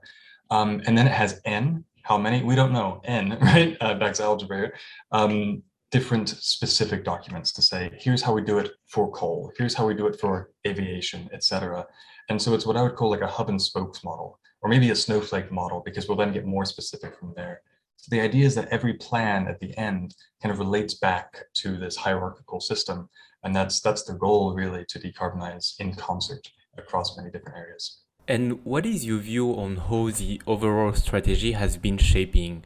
Um, 0.49 0.81
and 0.85 0.97
then 0.97 1.05
it 1.05 1.13
has 1.13 1.39
N, 1.45 1.85
how 2.03 2.17
many? 2.17 2.43
We 2.43 2.55
don't 2.55 2.73
know, 2.73 3.01
N, 3.05 3.37
right? 3.41 3.75
Uh, 3.81 3.95
back 3.95 4.13
to 4.15 4.23
algebra. 4.23 4.71
Um, 5.11 5.63
different 5.91 6.29
specific 6.29 7.03
documents 7.03 7.51
to 7.53 7.61
say, 7.61 7.91
here's 7.99 8.21
how 8.21 8.33
we 8.33 8.41
do 8.41 8.57
it 8.57 8.71
for 8.87 9.11
coal, 9.11 9.51
here's 9.57 9.73
how 9.73 9.85
we 9.85 9.93
do 9.93 10.07
it 10.07 10.19
for 10.19 10.51
aviation, 10.67 11.29
et 11.33 11.43
cetera. 11.43 11.85
And 12.29 12.41
so 12.41 12.53
it's 12.53 12.65
what 12.65 12.77
I 12.77 12.81
would 12.81 12.95
call 12.95 13.09
like 13.09 13.21
a 13.21 13.27
hub 13.27 13.49
and 13.49 13.61
spokes 13.61 14.03
model 14.03 14.39
or 14.61 14.69
maybe 14.69 14.89
a 14.89 14.95
snowflake 14.95 15.51
model 15.51 15.81
because 15.85 16.07
we'll 16.07 16.17
then 16.17 16.33
get 16.33 16.45
more 16.45 16.65
specific 16.65 17.19
from 17.19 17.33
there. 17.35 17.61
So 17.97 18.07
the 18.09 18.21
idea 18.21 18.45
is 18.45 18.55
that 18.55 18.69
every 18.69 18.93
plan 18.93 19.47
at 19.47 19.59
the 19.59 19.77
end 19.77 20.15
kind 20.41 20.51
of 20.51 20.59
relates 20.59 20.95
back 20.95 21.35
to 21.55 21.77
this 21.77 21.95
hierarchical 21.95 22.59
system. 22.59 23.09
And 23.43 23.55
that's 23.55 23.79
that's 23.81 24.03
the 24.03 24.13
goal 24.13 24.55
really 24.55 24.85
to 24.85 24.99
decarbonize 24.99 25.75
in 25.79 25.93
concert 25.95 26.47
across 26.77 27.17
many 27.17 27.29
different 27.29 27.57
areas. 27.57 28.02
And 28.27 28.63
what 28.65 28.85
is 28.85 29.05
your 29.05 29.19
view 29.19 29.51
on 29.51 29.75
how 29.75 30.09
the 30.09 30.41
overall 30.47 30.93
strategy 30.93 31.51
has 31.53 31.77
been 31.77 31.97
shaping? 31.97 32.63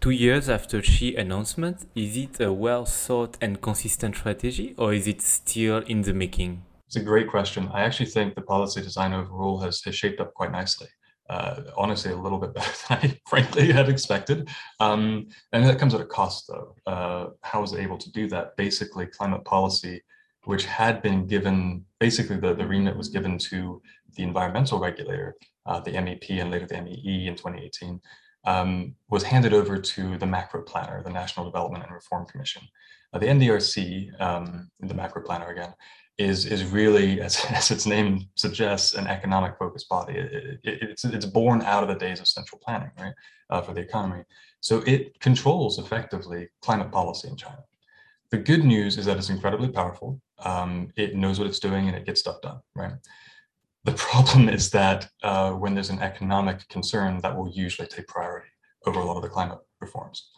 Two 0.00 0.10
years 0.10 0.48
after 0.48 0.82
Xi 0.82 1.16
announcement, 1.16 1.86
is 1.94 2.16
it 2.16 2.40
a 2.40 2.52
well 2.52 2.84
thought 2.84 3.36
and 3.40 3.60
consistent 3.60 4.16
strategy 4.16 4.74
or 4.78 4.92
is 4.92 5.06
it 5.06 5.20
still 5.22 5.78
in 5.78 6.02
the 6.02 6.14
making? 6.14 6.62
It's 6.86 6.96
a 6.96 7.02
great 7.02 7.28
question. 7.28 7.68
I 7.72 7.82
actually 7.82 8.10
think 8.10 8.34
the 8.34 8.42
policy 8.42 8.80
design 8.80 9.12
overall 9.12 9.58
has, 9.60 9.82
has 9.82 9.94
shaped 9.94 10.20
up 10.20 10.34
quite 10.34 10.52
nicely 10.52 10.88
uh, 11.32 11.62
honestly 11.76 12.12
a 12.12 12.16
little 12.16 12.38
bit 12.38 12.54
better 12.54 12.72
than 12.88 12.98
I 13.10 13.20
frankly 13.26 13.72
had 13.72 13.88
expected. 13.88 14.48
Um, 14.80 15.28
and 15.52 15.64
that 15.64 15.78
comes 15.78 15.94
at 15.94 16.00
a 16.00 16.06
cost 16.06 16.48
though. 16.48 16.74
Uh, 16.86 17.26
how 17.42 17.60
was 17.60 17.72
it 17.72 17.80
able 17.80 17.98
to 17.98 18.12
do 18.12 18.28
that? 18.28 18.56
Basically 18.56 19.06
climate 19.06 19.44
policy, 19.44 20.02
which 20.44 20.64
had 20.64 21.02
been 21.02 21.26
given, 21.26 21.84
basically 22.00 22.38
the, 22.38 22.54
the 22.54 22.66
remit 22.66 22.96
was 22.96 23.08
given 23.08 23.38
to 23.38 23.80
the 24.14 24.22
environmental 24.22 24.78
regulator, 24.78 25.36
uh, 25.66 25.80
the 25.80 25.92
MEP 25.92 26.40
and 26.40 26.50
later 26.50 26.66
the 26.66 26.80
MEE 26.80 27.26
in 27.26 27.34
2018, 27.34 28.00
um, 28.44 28.94
was 29.08 29.22
handed 29.22 29.52
over 29.52 29.78
to 29.78 30.18
the 30.18 30.26
macro 30.26 30.62
planner, 30.62 31.02
the 31.02 31.10
National 31.10 31.46
Development 31.46 31.84
and 31.84 31.92
Reform 31.92 32.26
Commission. 32.26 32.62
Uh, 33.12 33.18
the 33.18 33.26
NDRC, 33.26 34.20
um, 34.20 34.70
the 34.80 34.94
macro 34.94 35.22
planner 35.22 35.48
again, 35.48 35.74
is 36.18 36.46
is 36.46 36.64
really, 36.64 37.20
as, 37.26 37.44
as 37.50 37.70
its 37.70 37.86
name 37.86 38.28
suggests, 38.34 38.94
an 38.94 39.06
economic 39.06 39.56
focused 39.58 39.88
body. 39.88 40.14
It, 40.14 40.60
it, 40.64 40.82
it's 40.82 41.04
it's 41.04 41.26
born 41.26 41.62
out 41.62 41.82
of 41.82 41.88
the 41.88 41.94
days 41.94 42.20
of 42.20 42.28
central 42.28 42.60
planning, 42.64 42.90
right, 42.98 43.14
uh, 43.50 43.62
for 43.62 43.74
the 43.74 43.80
economy. 43.80 44.24
So 44.60 44.82
it 44.86 45.18
controls 45.20 45.78
effectively 45.78 46.48
climate 46.62 46.92
policy 46.92 47.28
in 47.28 47.36
China. 47.36 47.64
The 48.30 48.38
good 48.38 48.64
news 48.64 48.96
is 48.96 49.04
that 49.06 49.18
it's 49.18 49.28
incredibly 49.28 49.68
powerful. 49.68 50.20
Um, 50.38 50.90
it 50.96 51.14
knows 51.14 51.38
what 51.38 51.48
it's 51.48 51.58
doing 51.58 51.88
and 51.88 51.96
it 51.96 52.06
gets 52.06 52.20
stuff 52.20 52.40
done, 52.40 52.60
right? 52.74 52.92
The 53.84 53.92
problem 53.92 54.48
is 54.48 54.70
that 54.70 55.08
uh, 55.22 55.52
when 55.52 55.74
there's 55.74 55.90
an 55.90 55.98
economic 56.00 56.68
concern, 56.68 57.20
that 57.22 57.36
will 57.36 57.50
usually 57.50 57.88
take 57.88 58.06
priority 58.06 58.48
over 58.86 59.00
a 59.00 59.04
lot 59.04 59.16
of 59.16 59.22
the 59.22 59.28
climate 59.28 59.58
reforms. 59.80 60.30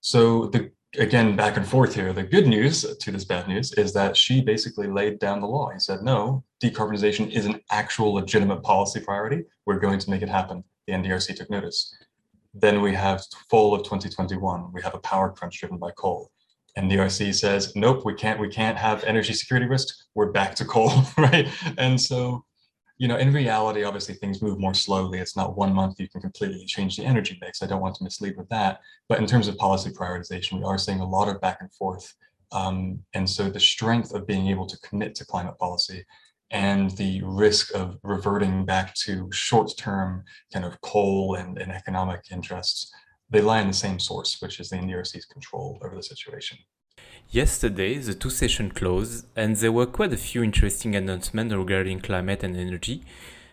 So 0.00 0.46
the 0.46 0.70
again, 0.96 1.36
back 1.36 1.56
and 1.56 1.66
forth 1.66 1.94
here. 1.94 2.12
The 2.12 2.22
good 2.22 2.46
news 2.46 2.96
to 2.96 3.10
this 3.10 3.24
bad 3.24 3.48
news 3.48 3.72
is 3.72 3.92
that 3.92 4.16
Xi 4.16 4.40
basically 4.40 4.86
laid 4.86 5.18
down 5.18 5.40
the 5.40 5.46
law. 5.46 5.70
He 5.70 5.78
said, 5.78 6.02
no, 6.02 6.44
decarbonization 6.62 7.30
is 7.30 7.46
an 7.46 7.60
actual 7.70 8.14
legitimate 8.14 8.62
policy 8.62 9.00
priority. 9.00 9.44
We're 9.66 9.78
going 9.78 9.98
to 9.98 10.10
make 10.10 10.22
it 10.22 10.28
happen. 10.28 10.64
The 10.86 10.94
NDRC 10.94 11.36
took 11.36 11.50
notice. 11.50 11.94
Then 12.54 12.80
we 12.80 12.94
have 12.94 13.22
fall 13.50 13.74
of 13.74 13.82
2021. 13.82 14.72
We 14.72 14.82
have 14.82 14.94
a 14.94 15.00
power 15.00 15.30
crunch 15.30 15.60
driven 15.60 15.78
by 15.78 15.90
coal. 15.92 16.30
And 16.76 16.90
the 16.90 16.96
NDRC 16.96 17.34
says, 17.34 17.74
nope, 17.76 18.04
we 18.04 18.14
can't, 18.14 18.40
we 18.40 18.48
can't 18.48 18.78
have 18.78 19.04
energy 19.04 19.34
security 19.34 19.66
risks. 19.66 20.06
We're 20.14 20.32
back 20.32 20.54
to 20.56 20.64
coal, 20.64 20.92
right? 21.18 21.48
And 21.76 22.00
so 22.00 22.44
you 22.98 23.08
know, 23.08 23.16
in 23.16 23.32
reality, 23.32 23.84
obviously 23.84 24.14
things 24.14 24.42
move 24.42 24.58
more 24.58 24.74
slowly. 24.74 25.18
It's 25.18 25.36
not 25.36 25.56
one 25.56 25.72
month 25.72 26.00
you 26.00 26.08
can 26.08 26.20
completely 26.20 26.64
change 26.66 26.96
the 26.96 27.04
energy 27.04 27.38
mix. 27.40 27.62
I 27.62 27.66
don't 27.66 27.80
want 27.80 27.94
to 27.96 28.04
mislead 28.04 28.36
with 28.36 28.48
that. 28.48 28.80
But 29.08 29.18
in 29.18 29.26
terms 29.26 29.48
of 29.48 29.56
policy 29.56 29.90
prioritization, 29.90 30.58
we 30.58 30.64
are 30.64 30.78
seeing 30.78 31.00
a 31.00 31.08
lot 31.08 31.28
of 31.28 31.40
back 31.40 31.58
and 31.60 31.72
forth. 31.72 32.12
Um, 32.50 33.00
and 33.14 33.28
so 33.28 33.50
the 33.50 33.60
strength 33.60 34.12
of 34.12 34.26
being 34.26 34.48
able 34.48 34.66
to 34.66 34.78
commit 34.80 35.14
to 35.16 35.26
climate 35.26 35.58
policy 35.58 36.04
and 36.50 36.90
the 36.92 37.22
risk 37.22 37.74
of 37.74 37.98
reverting 38.02 38.64
back 38.64 38.94
to 38.94 39.28
short-term 39.32 40.24
kind 40.52 40.64
of 40.64 40.80
coal 40.80 41.34
and, 41.34 41.58
and 41.58 41.70
economic 41.70 42.22
interests 42.30 42.90
they 43.30 43.40
lie 43.40 43.60
in 43.60 43.68
the 43.68 43.74
same 43.74 43.98
source, 43.98 44.40
which 44.40 44.60
is 44.60 44.70
the 44.70 44.76
NDRC's 44.76 45.26
control 45.26 45.78
over 45.82 45.94
the 45.94 46.02
situation. 46.02 46.58
Yesterday, 47.30 47.98
the 47.98 48.14
two 48.14 48.30
sessions 48.30 48.72
closed, 48.72 49.26
and 49.36 49.54
there 49.56 49.70
were 49.70 49.84
quite 49.84 50.14
a 50.14 50.16
few 50.16 50.42
interesting 50.42 50.96
announcements 50.96 51.54
regarding 51.54 52.00
climate 52.00 52.42
and 52.42 52.56
energy. 52.56 53.02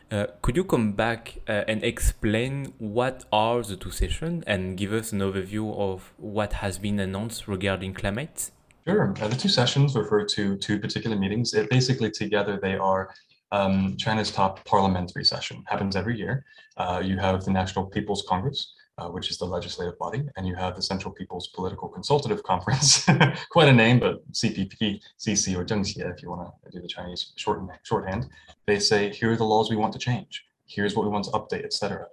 Uh, 0.09 0.27
could 0.41 0.55
you 0.55 0.63
come 0.63 0.93
back 0.93 1.39
uh, 1.49 1.65
and 1.67 1.83
explain 1.83 2.73
what 2.77 3.25
are 3.33 3.61
the 3.63 3.75
two 3.75 3.91
sessions 3.91 4.45
and 4.47 4.77
give 4.77 4.93
us 4.93 5.11
an 5.11 5.19
overview 5.19 5.77
of 5.77 6.13
what 6.15 6.53
has 6.53 6.77
been 6.77 7.01
announced 7.01 7.49
regarding 7.49 7.93
climate? 7.93 8.49
Sure. 8.87 9.13
Uh, 9.19 9.27
the 9.27 9.35
two 9.35 9.49
sessions 9.49 9.93
refer 9.93 10.23
to 10.23 10.55
two 10.55 10.79
particular 10.79 11.17
meetings. 11.17 11.53
It 11.53 11.69
basically 11.69 12.11
together 12.11 12.57
they 12.61 12.77
are 12.77 13.13
um, 13.51 13.97
China's 13.97 14.31
top 14.31 14.63
parliamentary 14.63 15.25
session. 15.25 15.65
Happens 15.67 15.97
every 15.97 16.17
year. 16.17 16.45
Uh, 16.77 17.01
you 17.03 17.17
have 17.17 17.43
the 17.43 17.51
National 17.51 17.85
People's 17.87 18.23
Congress, 18.25 18.73
uh, 18.97 19.09
which 19.09 19.29
is 19.29 19.37
the 19.37 19.45
legislative 19.45 19.97
body, 19.99 20.23
and 20.37 20.47
you 20.47 20.55
have 20.55 20.75
the 20.75 20.81
Central 20.81 21.13
People's 21.13 21.47
Political 21.47 21.89
Consultative 21.89 22.41
Conference. 22.43 23.05
Quite 23.49 23.67
a 23.67 23.73
name, 23.73 23.99
but 23.99 24.29
CPP, 24.31 25.01
CC, 25.19 25.57
or 25.57 25.65
Zhengxie, 25.65 26.09
if 26.13 26.21
you 26.21 26.29
want 26.29 26.49
to 26.63 26.71
do 26.71 26.81
the 26.81 26.87
Chinese 26.87 27.33
short, 27.35 27.61
shorthand. 27.83 28.29
They 28.65 28.79
say, 28.79 29.11
here 29.11 29.31
are 29.31 29.35
the 29.35 29.43
laws 29.43 29.69
we 29.69 29.75
want 29.75 29.93
to 29.93 29.99
change. 29.99 30.45
Here's 30.65 30.95
what 30.95 31.05
we 31.05 31.11
want 31.11 31.25
to 31.25 31.31
update, 31.31 31.65
etc. 31.65 32.07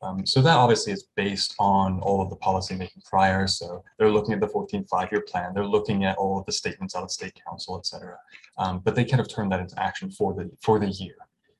Um, 0.00 0.24
so 0.24 0.40
that 0.42 0.56
obviously 0.56 0.92
is 0.92 1.08
based 1.16 1.54
on 1.58 2.00
all 2.00 2.22
of 2.22 2.30
the 2.30 2.36
policy 2.36 2.76
making 2.76 3.02
prior. 3.04 3.46
So 3.46 3.82
they're 3.98 4.10
looking 4.10 4.32
at 4.32 4.40
the 4.40 4.46
14 4.46 4.84
five-year 4.84 5.22
plan. 5.22 5.54
They're 5.54 5.66
looking 5.66 6.04
at 6.04 6.16
all 6.16 6.38
of 6.38 6.46
the 6.46 6.52
statements 6.52 6.94
out 6.94 7.02
of 7.02 7.10
state 7.10 7.38
council, 7.44 7.76
etc. 7.78 8.16
Um, 8.58 8.80
but 8.84 8.94
they 8.94 9.04
kind 9.04 9.20
of 9.20 9.28
turn 9.28 9.48
that 9.48 9.60
into 9.60 9.80
action 9.80 10.10
for 10.10 10.34
the 10.34 10.50
for 10.60 10.78
the 10.78 10.88
year. 10.88 11.16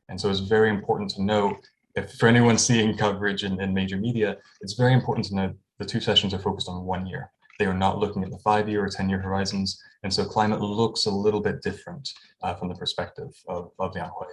And 0.08 0.20
so 0.20 0.30
it's 0.30 0.40
very 0.40 0.70
important 0.70 1.11
to 1.11 1.23
know 1.23 1.58
if 1.99 2.12
for 2.14 2.28
anyone 2.28 2.59
seeing 2.59 2.97
coverage 2.97 3.45
in, 3.45 3.61
in 3.61 3.75
major 3.75 3.97
media, 3.97 4.37
it's 4.61 4.75
very 4.75 4.93
important 4.93 5.26
to 5.26 5.35
know 5.35 5.55
the 5.78 5.85
two 5.85 6.00
sessions 6.00 6.33
are 6.35 6.38
focused 6.38 6.69
on 6.69 6.85
one 6.85 7.07
year. 7.07 7.31
They 7.59 7.67
are 7.67 7.75
not 7.75 7.99
looking 7.99 8.23
at 8.23 8.31
the 8.31 8.38
five-year 8.38 8.85
or 8.85 8.88
10-year 8.88 9.21
horizons. 9.21 9.81
And 10.02 10.12
so 10.12 10.25
climate 10.25 10.61
looks 10.61 11.07
a 11.07 11.11
little 11.11 11.40
bit 11.40 11.61
different 11.62 12.09
uh, 12.43 12.55
from 12.55 12.69
the 12.69 12.75
perspective 12.75 13.31
of, 13.49 13.73
of 13.78 13.93
the 13.93 14.00
Lianghui, 14.00 14.26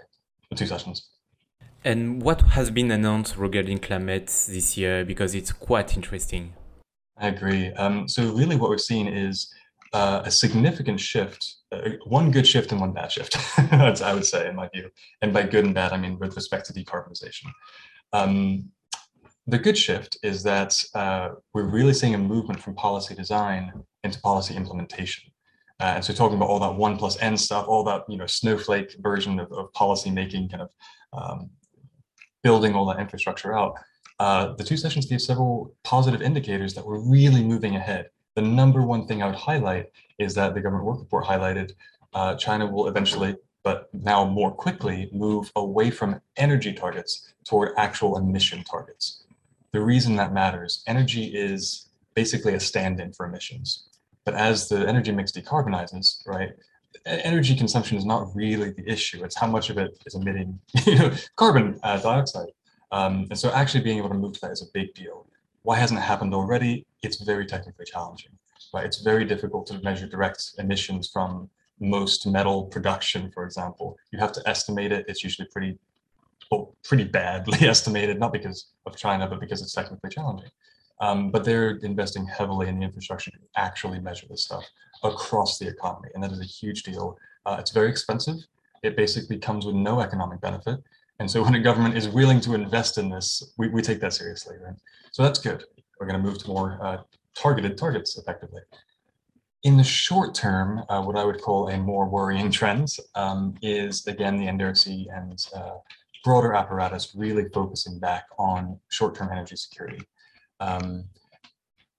the 0.50 0.55
two 0.55 0.67
sessions. 0.67 1.10
And 1.84 2.22
what 2.22 2.41
has 2.41 2.72
been 2.72 2.91
announced 2.91 3.38
regarding 3.38 3.79
climate 3.79 4.27
this 4.27 4.77
year? 4.77 5.03
Because 5.05 5.36
it's 5.36 5.51
quite 5.51 5.95
interesting. 5.95 6.53
I 7.17 7.27
agree. 7.27 7.72
Um, 7.74 8.07
so 8.07 8.34
really 8.34 8.55
what 8.55 8.69
we're 8.69 8.77
seeing 8.77 9.07
is 9.07 9.51
uh, 9.95 10.21
a 10.25 10.31
significant 10.31 10.99
shift, 10.99 11.55
uh, 11.71 11.91
one 12.05 12.29
good 12.29 12.45
shift 12.45 12.73
and 12.73 12.81
one 12.81 12.91
bad 12.91 13.09
shift, 13.09 13.37
I 13.71 14.13
would 14.13 14.25
say 14.25 14.49
in 14.49 14.53
my 14.53 14.67
view. 14.67 14.89
And 15.21 15.31
by 15.31 15.43
good 15.43 15.63
and 15.63 15.73
bad, 15.73 15.93
I 15.93 15.97
mean 15.97 16.19
with 16.19 16.35
respect 16.35 16.65
to 16.65 16.73
decarbonization. 16.73 17.45
Um, 18.11 18.71
the 19.47 19.57
good 19.57 19.77
shift 19.77 20.17
is 20.21 20.43
that 20.43 20.83
uh, 20.95 21.29
we're 21.53 21.69
really 21.69 21.93
seeing 21.93 22.13
a 22.13 22.17
movement 22.17 22.61
from 22.61 22.75
policy 22.75 23.15
design 23.15 23.71
into 24.03 24.19
policy 24.19 24.53
implementation. 24.53 25.31
Uh, 25.79 25.93
and 25.95 26.03
so 26.03 26.13
talking 26.13 26.35
about 26.35 26.49
all 26.49 26.59
that 26.59 26.75
one 26.75 26.97
plus 26.97 27.17
N 27.21 27.37
stuff, 27.37 27.65
all 27.65 27.85
that 27.85 28.03
you 28.09 28.17
know 28.17 28.25
snowflake 28.25 28.97
version 28.99 29.39
of, 29.39 29.49
of 29.53 29.71
policy 29.71 30.11
making 30.11 30.49
kind 30.49 30.63
of 30.63 30.71
um, 31.13 31.49
building 32.43 32.75
all 32.75 32.85
that 32.87 32.99
infrastructure 32.99 33.57
out, 33.57 33.75
uh, 34.19 34.53
the 34.55 34.63
two 34.63 34.75
sessions 34.75 35.05
gave 35.05 35.21
several 35.21 35.73
positive 35.85 36.21
indicators 36.21 36.73
that 36.73 36.85
we're 36.85 36.99
really 36.99 37.43
moving 37.43 37.77
ahead. 37.77 38.09
The 38.36 38.42
number 38.42 38.82
one 38.82 39.08
thing 39.08 39.24
I 39.24 39.27
would 39.27 39.36
highlight 39.36 39.92
is 40.20 40.34
that 40.36 40.54
the 40.54 40.62
government 40.62 40.86
work 40.86 41.00
report 41.00 41.25
highlighted 41.25 41.72
uh, 42.13 42.36
China 42.36 42.65
will 42.65 42.88
eventually, 42.88 43.36
but 43.63 43.89
now 43.94 44.25
more 44.25 44.51
quickly, 44.51 45.10
move 45.12 45.51
away 45.56 45.89
from 45.92 46.22
energy 46.38 46.74
targets 46.74 47.34
toward 47.44 47.74
actual 47.77 48.18
emission 48.18 48.63
targets. 48.63 49.24
The 49.74 49.82
reason 49.82 50.15
that 50.15 50.34
matters, 50.34 50.84
energy 50.88 51.25
is 51.25 51.88
basically 52.13 52.54
a 52.54 52.60
stand-in 52.60 53.12
for 53.12 53.25
emissions. 53.25 53.88
But 54.24 54.34
as 54.34 54.70
the 54.70 54.88
energy 54.88 55.12
mix 55.12 55.32
decarbonizes, 55.32 56.25
right, 56.25 56.51
energy 57.06 57.56
consumption 57.56 57.98
is 57.98 58.06
not 58.06 58.34
really 58.36 58.72
the 58.72 58.89
issue. 58.89 59.24
It's 59.24 59.38
how 59.38 59.48
much 59.48 59.70
of 59.70 59.77
it 59.77 59.98
is 60.06 60.15
emitting 60.15 60.60
you 60.86 60.98
know, 60.98 61.12
carbon 61.36 61.80
uh, 61.84 61.98
dioxide. 61.98 62.50
Um, 62.92 63.27
and 63.30 63.38
so 63.38 63.51
actually 63.51 63.84
being 63.84 63.98
able 63.98 64.10
to 64.10 64.15
move 64.15 64.34
to 64.34 64.42
that 64.42 64.51
is 64.51 64.62
a 64.62 64.72
big 64.74 64.94
deal. 64.94 65.27
Why 65.65 65.77
hasn't 65.77 66.00
it 66.00 66.03
happened 66.03 66.36
already? 66.36 66.86
It's 67.01 67.19
very 67.22 67.43
technically 67.48 67.86
challenging. 67.86 68.31
Right? 68.72 68.86
It's 68.86 69.01
very 69.01 69.25
difficult 69.25 69.65
to 69.67 69.79
measure 69.79 70.05
direct 70.05 70.51
emissions 70.60 71.10
from 71.12 71.50
most 71.79 72.27
metal 72.27 72.65
production, 72.65 73.31
for 73.31 73.43
example. 73.43 73.98
You 74.12 74.19
have 74.19 74.31
to 74.34 74.43
estimate 74.45 74.91
it. 74.91 75.05
It's 75.07 75.24
usually 75.24 75.48
pretty, 75.51 75.79
well, 76.51 76.75
pretty 76.84 77.03
badly 77.03 77.67
estimated, 77.67 78.19
not 78.19 78.31
because 78.31 78.67
of 78.86 78.95
China, 78.95 79.27
but 79.27 79.39
because 79.39 79.63
it's 79.63 79.74
technically 79.74 80.12
challenging. 80.12 80.51
Um, 81.01 81.31
but 81.31 81.43
they're 81.43 81.77
investing 81.77 82.27
heavily 82.27 82.67
in 82.67 82.77
the 82.77 82.86
infrastructure 82.86 83.31
to 83.31 83.38
actually 83.57 84.00
measure 84.00 84.27
this 84.29 84.43
stuff 84.43 84.65
across 85.03 85.57
the 85.57 85.67
economy. 85.67 86.10
And 86.13 86.24
that 86.24 86.31
is 86.31 86.39
a 86.39 86.45
huge 86.45 86.84
deal. 86.84 87.17
Uh, 87.48 87.57
it's 87.60 87.72
very 87.72 87.89
expensive. 87.89 88.38
It 88.84 88.95
basically 88.95 89.39
comes 89.39 89.65
with 89.65 89.75
no 89.75 90.00
economic 90.00 90.41
benefit. 90.41 90.84
And 91.19 91.29
so 91.29 91.43
when 91.43 91.55
a 91.55 91.60
government 91.60 91.95
is 91.95 92.10
willing 92.10 92.41
to 92.41 92.53
invest 92.53 92.98
in 92.98 93.10
this, 93.10 93.53
we, 93.57 93.69
we 93.69 93.81
take 93.81 94.01
that 94.01 94.13
seriously, 94.13 94.57
right? 94.63 94.75
So 95.12 95.24
that's 95.24 95.39
good. 95.39 95.63
We're 96.00 96.07
going 96.07 96.22
to 96.22 96.27
move 96.27 96.38
to 96.39 96.48
more 96.48 96.77
uh, 96.81 96.98
targeted 97.38 97.77
targets 97.77 98.17
effectively. 98.17 98.62
In 99.63 99.77
the 99.77 99.84
short 99.84 100.36
term, 100.36 100.84
uh, 100.89 101.01
what 101.01 101.15
I 101.15 101.24
would 101.24 101.41
call 101.41 101.69
a 101.69 101.77
more 101.77 102.07
worrying 102.07 102.51
trend 102.51 102.89
um, 103.15 103.55
is, 103.62 104.05
again, 104.07 104.38
the 104.38 104.45
NDRC 104.45 105.05
and 105.15 105.48
uh, 105.55 105.77
broader 106.25 106.53
apparatus 106.53 107.13
really 107.15 107.48
focusing 107.53 108.00
back 108.00 108.25
on 108.38 108.77
short-term 108.89 109.29
energy 109.31 109.55
security. 109.55 110.01
Um, 110.60 111.05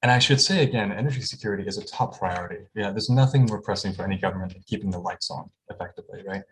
and 0.02 0.10
I 0.12 0.18
should 0.18 0.40
say 0.40 0.62
again, 0.62 0.92
energy 0.92 1.22
security 1.22 1.64
is 1.66 1.78
a 1.78 1.84
top 1.84 2.18
priority. 2.18 2.66
Yeah, 2.74 2.90
there's 2.90 3.08
nothing 3.08 3.46
more 3.46 3.62
pressing 3.62 3.92
for 3.92 4.04
any 4.04 4.18
government 4.18 4.52
than 4.52 4.62
keeping 4.66 4.90
the 4.90 4.98
lights 4.98 5.30
on 5.30 5.48
effectively, 5.70 6.22
right? 6.26 6.42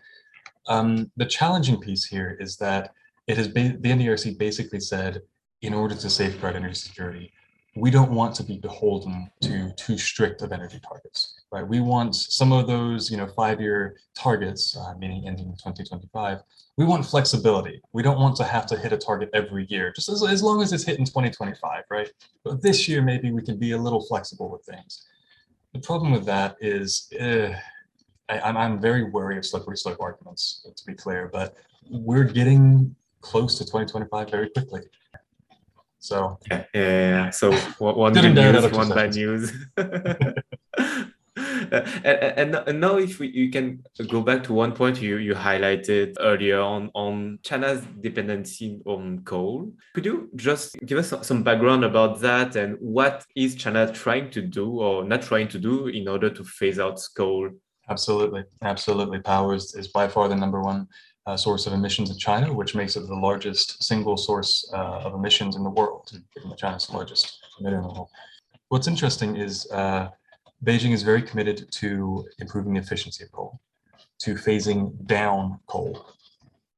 Um, 0.67 1.11
the 1.17 1.27
challenging 1.27 1.81
piece 1.81 2.05
here 2.05 2.37
is 2.41 2.57
that 2.57 2.93
it 3.27 3.37
has 3.37 3.49
been, 3.49 3.81
the 3.81 3.91
NDRC 3.91 4.39
basically 4.39 4.81
said, 4.81 5.23
in 5.63 5.73
order 5.73 5.95
to 5.95 6.11
safeguard 6.11 6.57
energy 6.57 6.75
security, 6.75 7.33
we 7.77 7.91
don't 7.91 8.13
want 8.13 8.35
to 8.37 8.45
be 8.45 8.59
beholden 8.59 9.31
to 9.41 9.73
too 9.73 9.99
strict 9.99 10.43
of 10.43 10.53
energy 10.53 10.81
targets, 10.87 11.41
right? 11.51 11.67
We 11.67 11.81
want 11.81 12.15
some 12.15 12.53
of 12.53 12.67
those, 12.67 13.11
you 13.11 13.17
know, 13.17 13.27
five-year 13.27 13.97
targets, 14.15 14.77
uh, 14.77 14.95
meaning 14.99 15.27
ending 15.27 15.47
in 15.47 15.53
2025. 15.55 16.41
We 16.77 16.85
want 16.85 17.05
flexibility. 17.05 17.81
We 17.93 18.03
don't 18.03 18.19
want 18.19 18.37
to 18.37 18.45
have 18.45 18.67
to 18.67 18.79
hit 18.79 18.93
a 18.93 18.97
target 18.97 19.31
every 19.33 19.67
year, 19.71 19.93
just 19.93 20.09
as, 20.09 20.23
as 20.23 20.43
long 20.43 20.63
as 20.63 20.73
it's 20.73 20.85
hit 20.85 20.99
in 20.99 21.05
2025, 21.05 21.85
right? 21.91 22.11
But 22.45 22.63
this 22.63 22.89
year, 22.89 23.03
maybe 23.03 23.33
we 23.33 23.43
can 23.43 23.59
be 23.59 23.73
a 23.73 23.79
little 23.79 24.05
flexible 24.05 24.49
with 24.49 24.63
things. 24.65 25.07
The 25.73 25.81
problem 25.81 26.13
with 26.13 26.27
that 26.27 26.57
is, 26.61 27.13
uh, 27.21 27.55
I, 28.29 28.41
I'm, 28.41 28.57
I'm 28.57 28.81
very 28.81 29.11
wary 29.11 29.39
of 29.39 29.47
slippery 29.47 29.77
slope 29.77 30.01
arguments, 30.01 30.67
to 30.75 30.85
be 30.87 30.95
clear, 30.95 31.29
but 31.33 31.55
we're 31.91 32.25
getting 32.25 32.95
close 33.21 33.59
to 33.59 33.65
2025 33.65 34.31
very 34.31 34.51
quickly. 34.51 34.83
So 35.99 36.39
yeah, 36.51 36.65
yeah. 36.75 37.31
So 37.31 37.53
one 37.79 38.13
good 38.13 38.35
news, 38.35 38.73
one 38.73 38.91
bad 38.91 39.15
news. 39.15 39.53
and, 41.37 42.55
and, 42.55 42.81
now 42.81 42.99
if 42.99 43.19
we, 43.19 43.29
you 43.29 43.51
can 43.51 43.83
go 44.09 44.21
back 44.21 44.45
to 44.45 44.53
one 44.53 44.73
point 44.73 45.01
you, 45.01 45.17
you 45.17 45.35
highlighted 45.35 46.17
earlier 46.21 46.61
on, 46.61 46.91
on 46.95 47.39
China's 47.43 47.83
dependency 48.01 48.81
on 48.85 49.21
coal. 49.25 49.73
Could 49.95 50.05
you 50.05 50.29
just 50.37 50.77
give 50.85 50.99
us 50.99 51.15
some 51.27 51.43
background 51.43 51.85
about 51.85 52.21
that 52.21 52.57
and 52.57 52.77
what 52.81 53.25
is 53.35 53.55
China 53.55 53.91
trying 53.91 54.31
to 54.33 54.43
do 54.43 54.81
or 54.81 55.05
not 55.05 55.23
trying 55.23 55.49
to 55.49 55.59
do 55.59 55.87
in 55.87 56.07
order 56.07 56.29
to 56.31 56.45
phase 56.45 56.79
out 56.79 57.01
coal? 57.17 57.51
Absolutely, 57.89 58.45
absolutely. 58.63 59.21
Power 59.21 59.55
is, 59.55 59.75
is 59.75 59.89
by 59.89 60.09
far 60.09 60.29
the 60.29 60.37
number 60.37 60.61
one 60.63 60.89
uh, 61.27 61.37
source 61.37 61.67
of 61.67 61.73
emissions 61.73 62.11
in 62.11 62.19
China, 62.19 62.53
which 62.53 62.75
makes 62.75 62.97
it 62.97 63.07
the 63.07 63.15
largest 63.15 63.83
single 63.83 64.17
source 64.17 64.69
uh, 64.73 65.01
of 65.05 65.15
emissions 65.15 65.57
in 65.57 65.63
the 65.63 65.71
world, 65.71 66.11
China's 66.57 66.89
largest 66.91 67.39
emitter 67.61 67.77
in 67.77 67.83
the 67.83 67.89
world. 67.89 68.09
What's 68.69 68.89
interesting 68.89 69.37
is 69.37 69.71
uh, 69.71 70.09
Beijing 70.65 70.93
is 70.93 71.03
very 71.03 71.23
committed 71.23 71.71
to 71.73 72.27
improving 72.39 72.75
the 72.75 72.81
efficiency 72.81 73.25
of 73.25 73.33
coal, 73.33 73.61
to 74.21 74.35
phasing 74.35 74.93
down 75.07 75.61
coal. 75.67 76.07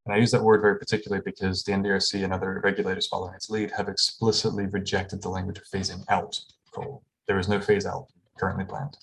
And 0.05 0.15
I 0.15 0.19
use 0.19 0.31
that 0.31 0.43
word 0.43 0.61
very 0.61 0.79
particularly 0.79 1.23
because 1.25 1.65
the 1.65 1.73
NDRC 1.73 2.23
and 2.23 2.33
other 2.33 2.61
regulators 2.63 3.09
following 3.09 3.35
its 3.35 3.51
lead 3.51 3.73
have 3.73 3.89
explicitly 3.89 4.67
rejected 4.67 5.21
the 5.21 5.29
language 5.29 5.59
of 5.59 5.65
phasing 5.65 6.05
out 6.09 6.39
coal. 6.73 7.03
There 7.27 7.39
is 7.41 7.49
no 7.49 7.61
phase 7.61 7.87
out 7.87 8.07
currently 8.39 8.65
planned. 8.65 8.97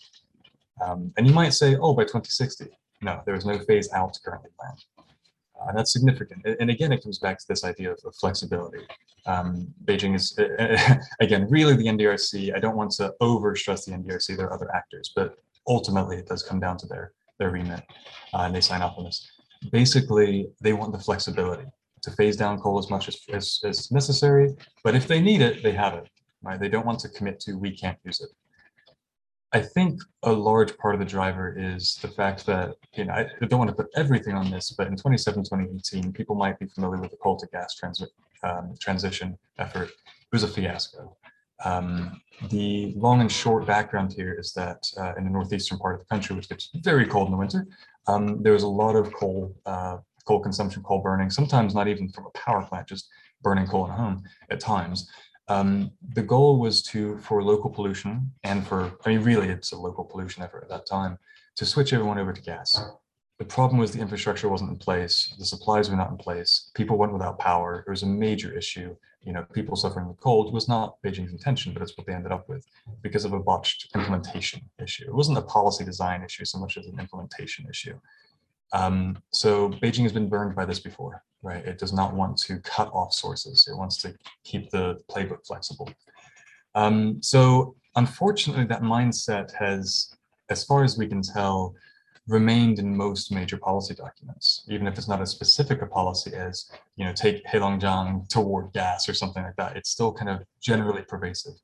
Um, 0.81 1.13
and 1.17 1.27
you 1.27 1.33
might 1.33 1.53
say, 1.53 1.75
oh, 1.75 1.93
by 1.93 2.03
2060. 2.03 2.67
No, 3.01 3.21
there 3.25 3.35
is 3.35 3.45
no 3.45 3.59
phase 3.59 3.91
out 3.93 4.17
currently 4.23 4.49
planned. 4.59 4.83
Uh, 4.97 5.69
and 5.69 5.77
that's 5.77 5.93
significant. 5.93 6.45
And 6.59 6.69
again, 6.69 6.91
it 6.91 7.03
comes 7.03 7.19
back 7.19 7.37
to 7.39 7.45
this 7.47 7.63
idea 7.63 7.91
of, 7.91 7.99
of 8.05 8.15
flexibility. 8.15 8.79
Um, 9.25 9.67
Beijing 9.85 10.15
is, 10.15 10.37
uh, 10.39 10.95
again, 11.19 11.47
really 11.49 11.75
the 11.75 11.85
NDRC. 11.85 12.55
I 12.55 12.59
don't 12.59 12.75
want 12.75 12.91
to 12.91 13.13
over 13.21 13.55
stress 13.55 13.85
the 13.85 13.91
NDRC. 13.91 14.37
There 14.37 14.47
are 14.47 14.53
other 14.53 14.73
actors, 14.73 15.11
but 15.15 15.35
ultimately 15.67 16.17
it 16.17 16.27
does 16.27 16.43
come 16.43 16.59
down 16.59 16.77
to 16.77 16.87
their, 16.87 17.13
their 17.39 17.51
remit 17.51 17.83
uh, 18.33 18.41
and 18.41 18.55
they 18.55 18.61
sign 18.61 18.81
off 18.81 18.97
on 18.97 19.05
this. 19.05 19.29
Basically, 19.71 20.47
they 20.61 20.73
want 20.73 20.91
the 20.91 20.99
flexibility 20.99 21.65
to 22.01 22.11
phase 22.11 22.35
down 22.35 22.59
coal 22.59 22.77
as 22.77 22.89
much 22.89 23.07
as, 23.07 23.17
as, 23.31 23.59
as 23.63 23.91
necessary, 23.91 24.53
but 24.83 24.93
if 24.93 25.07
they 25.07 25.21
need 25.21 25.41
it, 25.41 25.63
they 25.63 25.71
have 25.71 25.93
it. 25.93 26.09
right? 26.41 26.59
They 26.59 26.67
don't 26.67 26.85
want 26.85 26.99
to 26.99 27.09
commit 27.09 27.39
to 27.41 27.53
we 27.53 27.71
can't 27.71 27.97
use 28.03 28.19
it. 28.19 28.29
I 29.53 29.61
think 29.61 30.01
a 30.23 30.31
large 30.31 30.75
part 30.77 30.95
of 30.95 30.99
the 30.99 31.05
driver 31.05 31.55
is 31.57 31.95
the 32.01 32.07
fact 32.07 32.45
that, 32.47 32.73
you 32.95 33.05
know, 33.05 33.13
I 33.13 33.45
don't 33.45 33.59
want 33.59 33.69
to 33.69 33.75
put 33.75 33.89
everything 33.95 34.33
on 34.33 34.49
this, 34.49 34.71
but 34.71 34.87
in 34.87 34.93
2017, 34.93 35.43
2018, 35.43 36.11
people 36.11 36.35
might 36.35 36.57
be 36.57 36.65
familiar 36.65 36.99
with 36.99 37.11
the 37.11 37.17
coal 37.17 37.37
to 37.37 37.47
gas 37.47 37.79
um, 38.43 38.73
transition 38.79 39.37
effort. 39.59 39.89
It 39.89 40.31
was 40.31 40.41
a 40.41 40.47
fiasco. 40.47 41.15
Um, 41.63 42.19
the 42.49 42.93
long 42.97 43.21
and 43.21 43.31
short 43.31 43.67
background 43.67 44.11
here 44.11 44.35
is 44.37 44.53
that 44.53 44.83
uh, 44.97 45.13
in 45.17 45.25
the 45.25 45.29
northeastern 45.29 45.77
part 45.77 45.95
of 45.95 45.99
the 45.99 46.05
country, 46.07 46.35
which 46.35 46.49
gets 46.49 46.71
very 46.73 47.05
cold 47.05 47.27
in 47.27 47.31
the 47.31 47.37
winter, 47.37 47.67
um, 48.07 48.41
there 48.41 48.53
was 48.53 48.63
a 48.63 48.67
lot 48.67 48.95
of 48.95 49.13
coal, 49.13 49.55
uh, 49.67 49.97
coal 50.25 50.39
consumption, 50.39 50.81
coal 50.81 50.99
burning, 50.99 51.29
sometimes 51.29 51.75
not 51.75 51.87
even 51.87 52.09
from 52.09 52.25
a 52.25 52.31
power 52.31 52.65
plant, 52.65 52.87
just 52.87 53.07
burning 53.43 53.67
coal 53.67 53.87
at 53.87 53.95
home 53.95 54.23
at 54.49 54.59
times. 54.59 55.09
Um, 55.47 55.91
the 56.13 56.23
goal 56.23 56.59
was 56.59 56.81
to, 56.83 57.17
for 57.19 57.43
local 57.43 57.69
pollution 57.69 58.31
and 58.43 58.65
for, 58.65 58.93
I 59.05 59.09
mean, 59.09 59.21
really 59.21 59.49
it's 59.49 59.71
a 59.71 59.77
local 59.77 60.05
pollution 60.05 60.43
effort 60.43 60.63
at 60.63 60.69
that 60.69 60.85
time, 60.85 61.17
to 61.57 61.65
switch 61.65 61.93
everyone 61.93 62.17
over 62.17 62.33
to 62.33 62.41
gas. 62.41 62.81
The 63.39 63.45
problem 63.45 63.79
was 63.79 63.91
the 63.91 63.99
infrastructure 63.99 64.47
wasn't 64.47 64.71
in 64.71 64.77
place, 64.77 65.35
the 65.37 65.45
supplies 65.45 65.89
were 65.89 65.97
not 65.97 66.11
in 66.11 66.17
place, 66.17 66.71
people 66.75 66.97
went 66.97 67.13
without 67.13 67.39
power, 67.39 67.83
it 67.85 67.89
was 67.89 68.03
a 68.03 68.07
major 68.07 68.55
issue. 68.55 68.95
You 69.21 69.33
know, 69.33 69.45
people 69.53 69.75
suffering 69.75 70.07
with 70.07 70.19
cold 70.19 70.53
was 70.53 70.67
not 70.67 71.01
Beijing's 71.01 71.31
intention, 71.31 71.73
but 71.73 71.81
it's 71.81 71.97
what 71.97 72.05
they 72.05 72.13
ended 72.13 72.31
up 72.31 72.47
with 72.47 72.65
because 73.01 73.25
of 73.25 73.33
a 73.33 73.39
botched 73.39 73.89
implementation 73.95 74.61
issue. 74.81 75.05
It 75.07 75.15
wasn't 75.15 75.37
a 75.37 75.41
policy 75.41 75.83
design 75.83 76.23
issue 76.23 76.45
so 76.45 76.57
much 76.57 76.77
as 76.77 76.87
an 76.87 76.99
implementation 76.99 77.65
issue. 77.69 77.99
Um, 78.73 79.17
so 79.31 79.69
Beijing 79.69 80.03
has 80.03 80.11
been 80.11 80.27
burned 80.27 80.55
by 80.55 80.65
this 80.65 80.79
before 80.79 81.23
right? 81.43 81.63
It 81.65 81.77
does 81.77 81.93
not 81.93 82.15
want 82.15 82.37
to 82.37 82.59
cut 82.59 82.89
off 82.93 83.13
sources. 83.13 83.67
It 83.69 83.77
wants 83.77 83.97
to 83.97 84.15
keep 84.43 84.71
the 84.71 84.99
playbook 85.11 85.45
flexible. 85.45 85.91
Um, 86.73 87.21
so 87.21 87.75
unfortunately, 87.95 88.65
that 88.65 88.81
mindset 88.81 89.53
has, 89.53 90.15
as 90.49 90.63
far 90.63 90.83
as 90.83 90.97
we 90.97 91.07
can 91.07 91.21
tell, 91.21 91.75
remained 92.27 92.79
in 92.79 92.95
most 92.95 93.33
major 93.33 93.57
policy 93.57 93.93
documents, 93.93 94.63
even 94.69 94.87
if 94.87 94.97
it's 94.97 95.09
not 95.09 95.21
as 95.21 95.29
specific 95.29 95.81
a 95.81 95.85
policy 95.85 96.33
as, 96.33 96.71
you 96.95 97.03
know, 97.03 97.11
take 97.11 97.45
Heilongjiang 97.45 98.29
toward 98.29 98.71
gas 98.71 99.09
or 99.09 99.13
something 99.13 99.43
like 99.43 99.57
that. 99.57 99.75
It's 99.75 99.89
still 99.89 100.13
kind 100.13 100.29
of 100.29 100.41
generally 100.61 101.01
pervasive. 101.01 101.55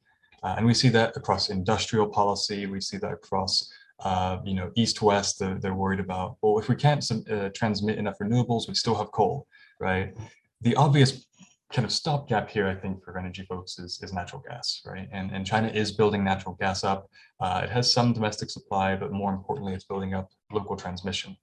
Uh, 0.44 0.56
and 0.58 0.66
we 0.66 0.74
see 0.74 0.90
that 0.90 1.16
across 1.16 1.50
industrial 1.50 2.08
policy. 2.08 2.66
We 2.66 2.82
see 2.82 2.98
that 2.98 3.12
across 3.12 3.72
uh, 4.04 4.38
you 4.46 4.54
know, 4.54 4.72
east-west, 4.76 5.40
they're, 5.40 5.60
they're, 5.60 5.74
worried 5.74 6.00
about, 6.00 6.38
well, 6.42 6.58
if 6.58 6.70
we 6.70 6.76
can't 6.76 7.04
uh, 7.30 7.50
transmit 7.54 7.98
enough 7.98 8.18
renewables, 8.22 8.68
we 8.68 8.74
still 8.74 8.96
have 8.96 9.12
coal 9.12 9.46
right? 9.80 10.14
The 10.62 10.76
obvious 10.76 11.26
kind 11.72 11.86
of 11.86 11.92
stopgap 11.92 12.50
here, 12.50 12.68
I 12.68 12.76
think, 12.76 13.04
for 13.04 13.18
energy 13.18 13.44
folks 13.44 13.80
is, 13.80 14.00
is 14.02 14.12
natural 14.12 14.44
gas, 14.48 14.82
right? 14.86 15.08
And, 15.12 15.32
and 15.32 15.46
China 15.46 15.68
is 15.68 15.92
building 15.92 16.24
natural 16.24 16.56
gas 16.60 16.84
up. 16.84 17.10
Uh, 17.40 17.62
it 17.64 17.70
has 17.70 17.92
some 17.92 18.12
domestic 18.12 18.50
supply, 18.50 18.96
but 18.96 19.12
more 19.12 19.32
importantly, 19.32 19.74
it's 19.74 19.86
building 19.86 20.14
up 20.14 20.32
local 20.52 20.76
transmission. 20.76 21.38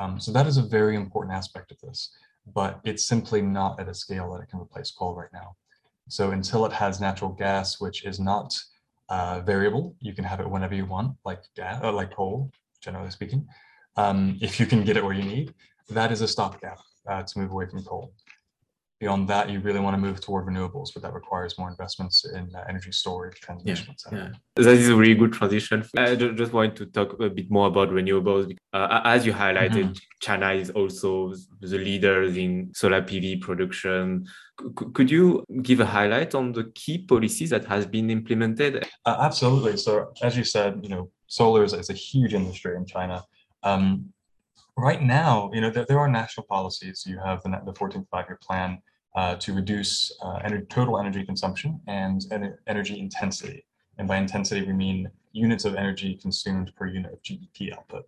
Um, 0.00 0.18
so 0.18 0.32
that 0.32 0.46
is 0.46 0.56
a 0.56 0.62
very 0.62 0.96
important 0.96 1.34
aspect 1.34 1.70
of 1.70 1.80
this, 1.80 2.16
but 2.54 2.80
it's 2.84 3.06
simply 3.06 3.42
not 3.42 3.78
at 3.78 3.88
a 3.88 3.94
scale 3.94 4.32
that 4.32 4.42
it 4.42 4.48
can 4.48 4.60
replace 4.60 4.90
coal 4.90 5.14
right 5.14 5.32
now. 5.32 5.56
So 6.08 6.30
until 6.30 6.64
it 6.66 6.72
has 6.72 7.00
natural 7.00 7.30
gas, 7.30 7.80
which 7.80 8.04
is 8.04 8.18
not 8.18 8.54
uh, 9.08 9.40
variable, 9.40 9.94
you 10.00 10.14
can 10.14 10.24
have 10.24 10.40
it 10.40 10.48
whenever 10.48 10.74
you 10.74 10.86
want, 10.86 11.16
like 11.24 11.42
gas, 11.54 11.80
or 11.82 11.86
uh, 11.86 11.92
like 11.92 12.14
coal, 12.14 12.50
generally 12.80 13.10
speaking. 13.10 13.46
Um, 13.96 14.38
if 14.40 14.60
you 14.60 14.66
can 14.66 14.84
get 14.84 14.96
it 14.96 15.04
where 15.04 15.14
you 15.14 15.22
need, 15.22 15.54
that 15.88 16.12
is 16.12 16.20
a 16.20 16.28
stopgap 16.28 16.78
uh, 17.08 17.22
to 17.22 17.38
move 17.38 17.50
away 17.50 17.66
from 17.66 17.84
coal. 17.84 18.12
Beyond 18.98 19.28
that, 19.28 19.50
you 19.50 19.60
really 19.60 19.80
want 19.80 19.94
to 19.94 20.00
move 20.00 20.22
toward 20.22 20.46
renewables, 20.46 20.88
but 20.94 21.02
that 21.02 21.12
requires 21.12 21.58
more 21.58 21.68
investments 21.68 22.24
in 22.24 22.50
uh, 22.54 22.64
energy 22.66 22.92
storage, 22.92 23.38
transmission, 23.40 23.94
yeah, 24.10 24.18
yeah. 24.18 24.28
That 24.54 24.72
is 24.72 24.88
a 24.88 24.96
really 24.96 25.14
good 25.14 25.34
transition. 25.34 25.84
I 25.98 26.14
just 26.14 26.54
want 26.54 26.76
to 26.76 26.86
talk 26.86 27.20
a 27.20 27.28
bit 27.28 27.50
more 27.50 27.66
about 27.66 27.90
renewables. 27.90 28.56
Uh, 28.72 29.00
as 29.04 29.26
you 29.26 29.34
highlighted, 29.34 29.86
mm 29.86 29.92
-hmm. 29.92 30.22
China 30.26 30.48
is 30.62 30.70
also 30.70 31.34
the 31.60 31.78
leaders 31.88 32.36
in 32.36 32.70
solar 32.72 33.02
PV 33.02 33.26
production. 33.46 34.24
C 34.24 34.32
could 34.94 35.10
you 35.10 35.44
give 35.62 35.80
a 35.80 35.86
highlight 35.86 36.34
on 36.34 36.52
the 36.52 36.64
key 36.80 36.98
policies 36.98 37.50
that 37.50 37.64
has 37.66 37.86
been 37.86 38.08
implemented? 38.10 38.72
Uh, 39.04 39.16
absolutely. 39.20 39.76
So, 39.76 39.92
as 40.22 40.36
you 40.38 40.44
said, 40.44 40.80
you 40.82 40.88
know, 40.88 41.10
solar 41.26 41.62
is, 41.64 41.72
is 41.72 41.90
a 41.90 41.98
huge 42.08 42.32
industry 42.34 42.74
in 42.76 42.86
China. 42.86 43.22
Um, 43.62 44.12
right 44.76 45.02
now, 45.02 45.50
you 45.52 45.60
know, 45.60 45.70
there, 45.70 45.86
there 45.88 45.98
are 45.98 46.08
national 46.08 46.46
policies. 46.46 47.04
You 47.06 47.18
have 47.18 47.42
the, 47.42 47.60
the 47.64 47.72
14th 47.72 48.06
five-year 48.10 48.38
plan 48.42 48.78
uh, 49.14 49.36
to 49.36 49.54
reduce 49.54 50.16
uh, 50.22 50.40
energy, 50.44 50.66
total 50.68 50.98
energy 50.98 51.24
consumption 51.24 51.80
and 51.86 52.24
energy 52.66 52.98
intensity. 52.98 53.64
And 53.98 54.06
by 54.06 54.18
intensity, 54.18 54.66
we 54.66 54.74
mean 54.74 55.10
units 55.32 55.64
of 55.64 55.74
energy 55.74 56.18
consumed 56.20 56.72
per 56.76 56.86
unit 56.86 57.12
of 57.12 57.22
GDP 57.22 57.72
output. 57.72 58.04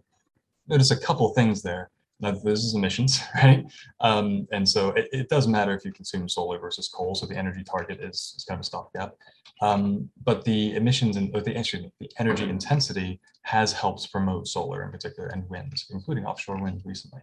Notice 0.67 0.91
a 0.91 1.01
couple 1.01 1.29
things 1.31 1.63
there. 1.63 1.91
Now, 2.21 2.33
this 2.33 2.65
is 2.65 2.75
emissions, 2.75 3.21
right? 3.37 3.65
Um, 4.01 4.47
and 4.53 4.69
so 4.69 4.91
it, 4.91 5.09
it, 5.13 5.29
does 5.29 5.47
matter 5.47 5.75
if 5.75 5.85
you 5.85 5.93
consume 5.93 6.29
solar 6.29 6.59
versus 6.59 6.89
coal. 6.89 7.15
So 7.15 7.27
the 7.27 7.37
energy 7.37 7.63
target 7.63 8.01
is, 8.01 8.35
is 8.37 8.45
kind 8.45 8.59
of 8.59 8.63
a 8.63 8.65
stopgap. 8.65 9.15
Um, 9.61 10.09
but 10.25 10.45
the 10.45 10.75
emissions 10.77 11.17
and 11.17 11.33
the, 11.33 11.41
the 11.41 12.13
energy 12.19 12.49
intensity 12.49 13.21
has 13.43 13.73
helped 13.73 14.11
promote 14.11 14.49
solar 14.49 14.83
in 14.83 14.91
particular 14.91 15.29
and 15.29 15.49
wind, 15.49 15.85
including 15.91 16.27
offshore 16.27 16.61
wind 16.61 16.83
recently. 16.85 17.21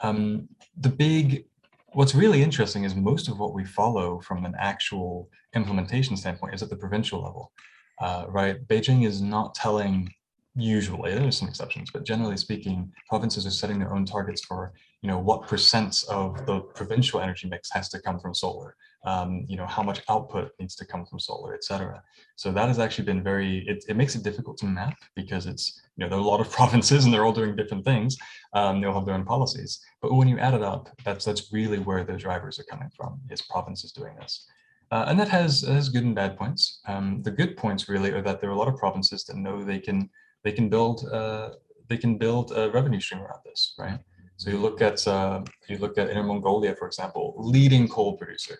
Um, 0.00 0.48
the 0.78 0.88
big, 0.88 1.44
what's 1.92 2.14
really 2.14 2.42
interesting 2.42 2.84
is 2.84 2.94
most 2.94 3.28
of 3.28 3.38
what 3.38 3.54
we 3.54 3.64
follow 3.64 4.20
from 4.20 4.44
an 4.44 4.54
actual 4.58 5.28
implementation 5.54 6.16
standpoint 6.16 6.54
is 6.54 6.62
at 6.62 6.70
the 6.70 6.76
provincial 6.76 7.22
level, 7.22 7.52
uh, 8.00 8.24
right? 8.28 8.66
Beijing 8.68 9.06
is 9.06 9.20
not 9.20 9.54
telling 9.54 10.12
usually, 10.56 11.14
there's 11.14 11.38
some 11.38 11.48
exceptions, 11.48 11.90
but 11.90 12.04
generally 12.04 12.36
speaking, 12.36 12.92
provinces 13.08 13.46
are 13.46 13.50
setting 13.50 13.78
their 13.78 13.94
own 13.94 14.04
targets 14.04 14.44
for, 14.44 14.72
you 15.02 15.08
know, 15.08 15.18
what 15.18 15.46
percent 15.46 16.02
of 16.08 16.44
the 16.46 16.60
provincial 16.60 17.20
energy 17.20 17.48
mix 17.48 17.70
has 17.72 17.88
to 17.90 18.00
come 18.00 18.18
from 18.18 18.34
solar, 18.34 18.74
um, 19.04 19.44
you 19.48 19.56
know, 19.56 19.66
how 19.66 19.82
much 19.82 20.02
output 20.08 20.50
needs 20.58 20.74
to 20.76 20.84
come 20.84 21.06
from 21.06 21.18
solar, 21.18 21.54
etc. 21.54 22.02
So 22.36 22.50
that 22.52 22.68
has 22.68 22.78
actually 22.78 23.04
been 23.04 23.22
very, 23.22 23.64
it, 23.68 23.84
it 23.88 23.96
makes 23.96 24.16
it 24.16 24.24
difficult 24.24 24.58
to 24.58 24.66
map 24.66 24.98
because 25.14 25.46
it's, 25.46 25.80
you 25.96 26.04
know, 26.04 26.08
there 26.08 26.18
are 26.18 26.22
a 26.22 26.24
lot 26.24 26.40
of 26.40 26.50
provinces 26.58 27.04
and 27.04 27.14
they're 27.14 27.24
all 27.24 27.32
doing 27.32 27.54
different 27.54 27.84
things. 27.84 28.16
Um, 28.52 28.80
they'll 28.80 28.94
have 28.94 29.06
their 29.06 29.14
own 29.14 29.24
policies. 29.24 29.80
But 30.02 30.14
when 30.14 30.28
you 30.28 30.38
add 30.38 30.54
it 30.54 30.62
up, 30.62 30.88
that's, 31.04 31.24
that's 31.24 31.52
really 31.52 31.78
where 31.78 32.04
the 32.04 32.16
drivers 32.16 32.58
are 32.58 32.64
coming 32.64 32.90
from, 32.96 33.20
is 33.30 33.42
provinces 33.42 33.92
doing 33.92 34.16
this. 34.16 34.46
Uh, 34.90 35.04
and 35.06 35.20
that 35.20 35.28
has, 35.28 35.60
has 35.60 35.88
good 35.88 36.02
and 36.02 36.16
bad 36.16 36.36
points. 36.36 36.80
Um, 36.86 37.22
the 37.22 37.30
good 37.30 37.56
points 37.56 37.88
really 37.88 38.10
are 38.10 38.22
that 38.22 38.40
there 38.40 38.50
are 38.50 38.54
a 38.54 38.58
lot 38.58 38.66
of 38.66 38.76
provinces 38.76 39.22
that 39.24 39.36
know 39.36 39.62
they 39.62 39.78
can 39.78 40.10
they 40.44 40.52
can 40.52 40.68
build 40.68 41.06
uh, 41.10 41.50
they 41.88 41.96
can 41.96 42.16
build 42.16 42.52
a 42.52 42.70
revenue 42.70 43.00
stream 43.00 43.20
around 43.20 43.40
this, 43.44 43.74
right? 43.78 43.98
So 44.36 44.50
you 44.50 44.58
look 44.58 44.80
at 44.80 45.06
uh, 45.06 45.42
you 45.68 45.78
look 45.78 45.98
at 45.98 46.10
Inner 46.10 46.22
Mongolia, 46.22 46.74
for 46.74 46.86
example, 46.86 47.34
leading 47.36 47.88
coal 47.88 48.16
producer. 48.16 48.58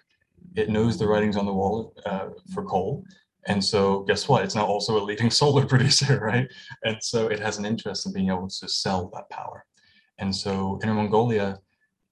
It 0.56 0.68
knows 0.68 0.98
the 0.98 1.06
writings 1.06 1.36
on 1.36 1.46
the 1.46 1.54
wall 1.54 1.94
uh, 2.04 2.30
for 2.52 2.64
coal, 2.64 3.04
and 3.46 3.64
so 3.64 4.00
guess 4.00 4.28
what? 4.28 4.44
It's 4.44 4.54
now 4.54 4.66
also 4.66 5.00
a 5.00 5.04
leading 5.04 5.30
solar 5.42 5.64
producer, 5.64 6.20
right? 6.20 6.48
And 6.84 6.98
so 7.00 7.28
it 7.28 7.40
has 7.40 7.58
an 7.58 7.64
interest 7.64 8.06
in 8.06 8.12
being 8.12 8.28
able 8.28 8.48
to 8.48 8.68
sell 8.68 9.10
that 9.14 9.30
power. 9.30 9.64
And 10.18 10.34
so 10.34 10.78
Inner 10.82 10.94
Mongolia, 10.94 11.60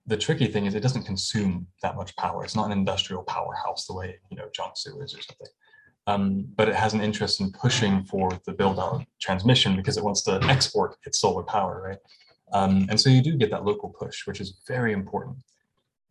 the 0.06 0.16
tricky 0.16 0.46
thing 0.46 0.64
is 0.64 0.74
it 0.74 0.80
doesn't 0.80 1.04
consume 1.04 1.66
that 1.82 1.96
much 1.96 2.16
power. 2.16 2.44
It's 2.44 2.56
not 2.56 2.66
an 2.66 2.72
industrial 2.72 3.24
powerhouse 3.24 3.86
the 3.86 3.94
way 3.94 4.18
you 4.30 4.36
know 4.36 4.48
Jiangsu 4.56 5.04
is 5.04 5.14
or 5.14 5.20
something 5.20 5.48
um, 6.08 6.46
but 6.56 6.68
it 6.70 6.74
has 6.74 6.94
an 6.94 7.02
interest 7.02 7.42
in 7.42 7.52
pushing 7.52 8.02
for 8.02 8.30
the 8.46 8.52
build 8.52 8.78
out 8.80 9.04
transmission 9.20 9.76
because 9.76 9.98
it 9.98 10.02
wants 10.02 10.22
to 10.22 10.40
export 10.44 10.96
its 11.04 11.20
solar 11.20 11.42
power, 11.42 11.82
right? 11.86 11.98
Um, 12.54 12.86
and 12.88 12.98
so 12.98 13.10
you 13.10 13.20
do 13.20 13.36
get 13.36 13.50
that 13.50 13.66
local 13.66 13.90
push, 13.90 14.26
which 14.26 14.40
is 14.40 14.58
very 14.66 14.94
important. 14.94 15.36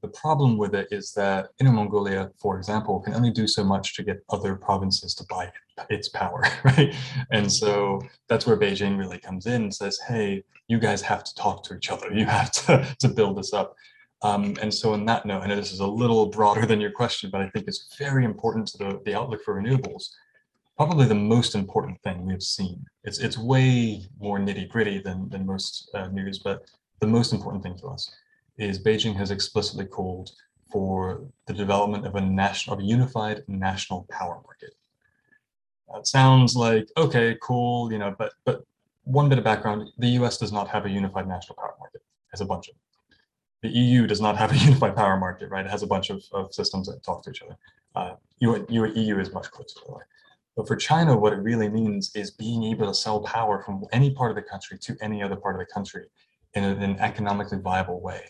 The 0.04 0.10
problem 0.10 0.56
with 0.56 0.76
it 0.76 0.88
is 0.92 1.14
that 1.14 1.50
Inner 1.60 1.72
Mongolia, 1.72 2.30
for 2.38 2.58
example, 2.58 3.00
can 3.00 3.16
only 3.16 3.32
do 3.32 3.48
so 3.48 3.64
much 3.64 3.96
to 3.96 4.04
get 4.04 4.24
other 4.30 4.56
provinces 4.56 5.16
to 5.16 5.26
buy 5.28 5.52
its 5.90 6.10
power, 6.10 6.44
right? 6.64 6.94
And 7.32 7.52
so 7.52 8.00
that's 8.30 8.46
where 8.46 8.56
Beijing 8.56 9.00
really 9.00 9.18
comes 9.18 9.48
in 9.48 9.64
and 9.64 9.74
says, 9.74 10.00
hey, 10.08 10.44
you 10.68 10.78
guys 10.78 11.02
have 11.02 11.24
to 11.24 11.34
talk 11.34 11.64
to 11.64 11.76
each 11.76 11.90
other. 11.90 12.14
You 12.14 12.26
have 12.26 12.52
to, 12.52 12.86
to 13.00 13.08
build 13.08 13.40
this 13.40 13.52
up. 13.52 13.76
Um, 14.24 14.58
and 14.62 14.74
so 14.74 14.94
on 14.94 15.06
that 15.06 15.26
note, 15.26 15.44
I 15.44 15.48
know 15.48 15.56
this 15.56 15.72
is 15.72 15.80
a 15.80 15.88
little 15.88 16.26
broader 16.26 16.66
than 16.66 16.82
your 16.82 16.92
question, 16.92 17.30
but 17.30 17.42
I 17.42 17.50
think 17.50 17.68
it's 17.68 17.96
very 17.98 18.26
important 18.26 18.68
to 18.70 18.78
the, 18.78 19.02
the 19.06 19.16
outlook 19.16 19.44
for 19.44 19.62
renewables. 19.62 20.10
Probably 20.76 21.06
the 21.06 21.16
most 21.16 21.56
important 21.56 22.02
thing 22.02 22.26
we've 22.26 22.42
seen. 22.42 22.86
It's, 23.04 23.20
it's 23.20 23.38
way 23.38 24.08
more 24.20 24.40
nitty 24.40 24.70
gritty 24.70 25.00
than, 25.00 25.30
than 25.30 25.46
most 25.46 25.90
uh, 25.94 26.08
news, 26.08 26.40
but 26.40 26.70
the 27.00 27.08
most 27.08 27.32
important 27.32 27.64
thing 27.64 27.78
to 27.80 27.88
us 27.88 28.12
is 28.58 28.84
Beijing 28.84 29.16
has 29.16 29.30
explicitly 29.30 29.86
called 29.86 30.32
for 30.72 31.22
the 31.46 31.54
development 31.54 32.06
of 32.06 32.16
a 32.16 32.22
national, 32.22 32.76
of 32.76 32.80
a 32.82 32.86
unified 32.86 33.44
national 33.48 34.08
power 34.10 34.42
market. 34.44 34.74
That 35.94 36.08
sounds 36.08 36.56
like, 36.56 36.90
okay, 36.98 37.38
cool, 37.42 37.92
you 37.92 38.00
know, 38.00 38.16
but, 38.18 38.34
but 38.46 38.64
one 39.04 39.30
bit 39.30 39.38
of 39.38 39.44
background, 39.44 39.90
the 39.98 40.10
US 40.20 40.38
does 40.38 40.52
not 40.52 40.68
have 40.68 40.86
a 40.86 40.90
unified 40.90 41.28
national 41.28 41.56
power 41.56 41.76
market, 41.80 42.02
as 42.34 42.42
a 42.42 42.46
bunch 42.46 42.68
of 42.68 42.76
The 43.64 43.70
EU 43.70 44.08
does 44.08 44.22
not 44.22 44.38
have 44.38 44.52
a 44.52 44.58
unified 44.66 44.96
power 44.96 45.18
market, 45.18 45.50
right? 45.50 45.66
It 45.66 45.72
has 45.72 45.84
a 45.84 45.88
bunch 45.88 46.10
of, 46.10 46.24
of 46.32 46.54
systems 46.54 46.88
that 46.88 47.04
talk 47.04 47.24
to 47.24 47.32
each 47.32 47.42
other. 47.42 47.58
Uh, 47.96 48.16
EU, 48.40 48.66
EU 48.70 49.20
is 49.20 49.34
much 49.34 49.50
closer 49.52 49.80
away. 49.88 50.04
But 50.56 50.68
for 50.68 50.76
China, 50.76 51.16
what 51.16 51.34
it 51.34 51.38
really 51.38 51.70
means 51.70 52.16
is 52.16 52.32
being 52.32 52.64
able 52.64 52.88
to 52.88 52.94
sell 52.94 53.22
power 53.22 53.62
from 53.64 53.86
any 53.92 54.12
part 54.12 54.32
of 54.32 54.36
the 54.36 54.42
country 54.42 54.78
to 54.80 54.98
any 55.02 55.22
other 55.22 55.36
part 55.36 55.56
of 55.56 55.60
the 55.60 55.72
country 55.72 56.08
in, 56.56 56.64
in 56.64 56.82
an 56.82 57.00
economically 57.00 57.60
viable 57.60 58.02
way. 58.02 58.22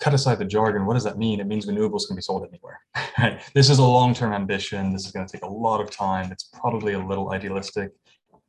Cut 0.00 0.14
aside 0.14 0.38
the 0.38 0.44
jargon, 0.44 0.86
what 0.86 0.94
does 0.94 1.04
that 1.04 1.18
mean? 1.18 1.40
It 1.40 1.46
means 1.46 1.66
renewables 1.66 2.06
can 2.06 2.16
be 2.16 2.22
sold 2.22 2.46
anywhere. 2.48 2.80
Right? 3.16 3.40
This 3.54 3.70
is 3.70 3.78
a 3.78 3.84
long-term 3.84 4.32
ambition. 4.32 4.92
This 4.92 5.06
is 5.06 5.12
going 5.12 5.24
to 5.24 5.32
take 5.32 5.44
a 5.44 5.48
lot 5.48 5.80
of 5.80 5.88
time. 5.88 6.32
It's 6.32 6.50
probably 6.52 6.94
a 6.94 6.98
little 6.98 7.30
idealistic. 7.30 7.92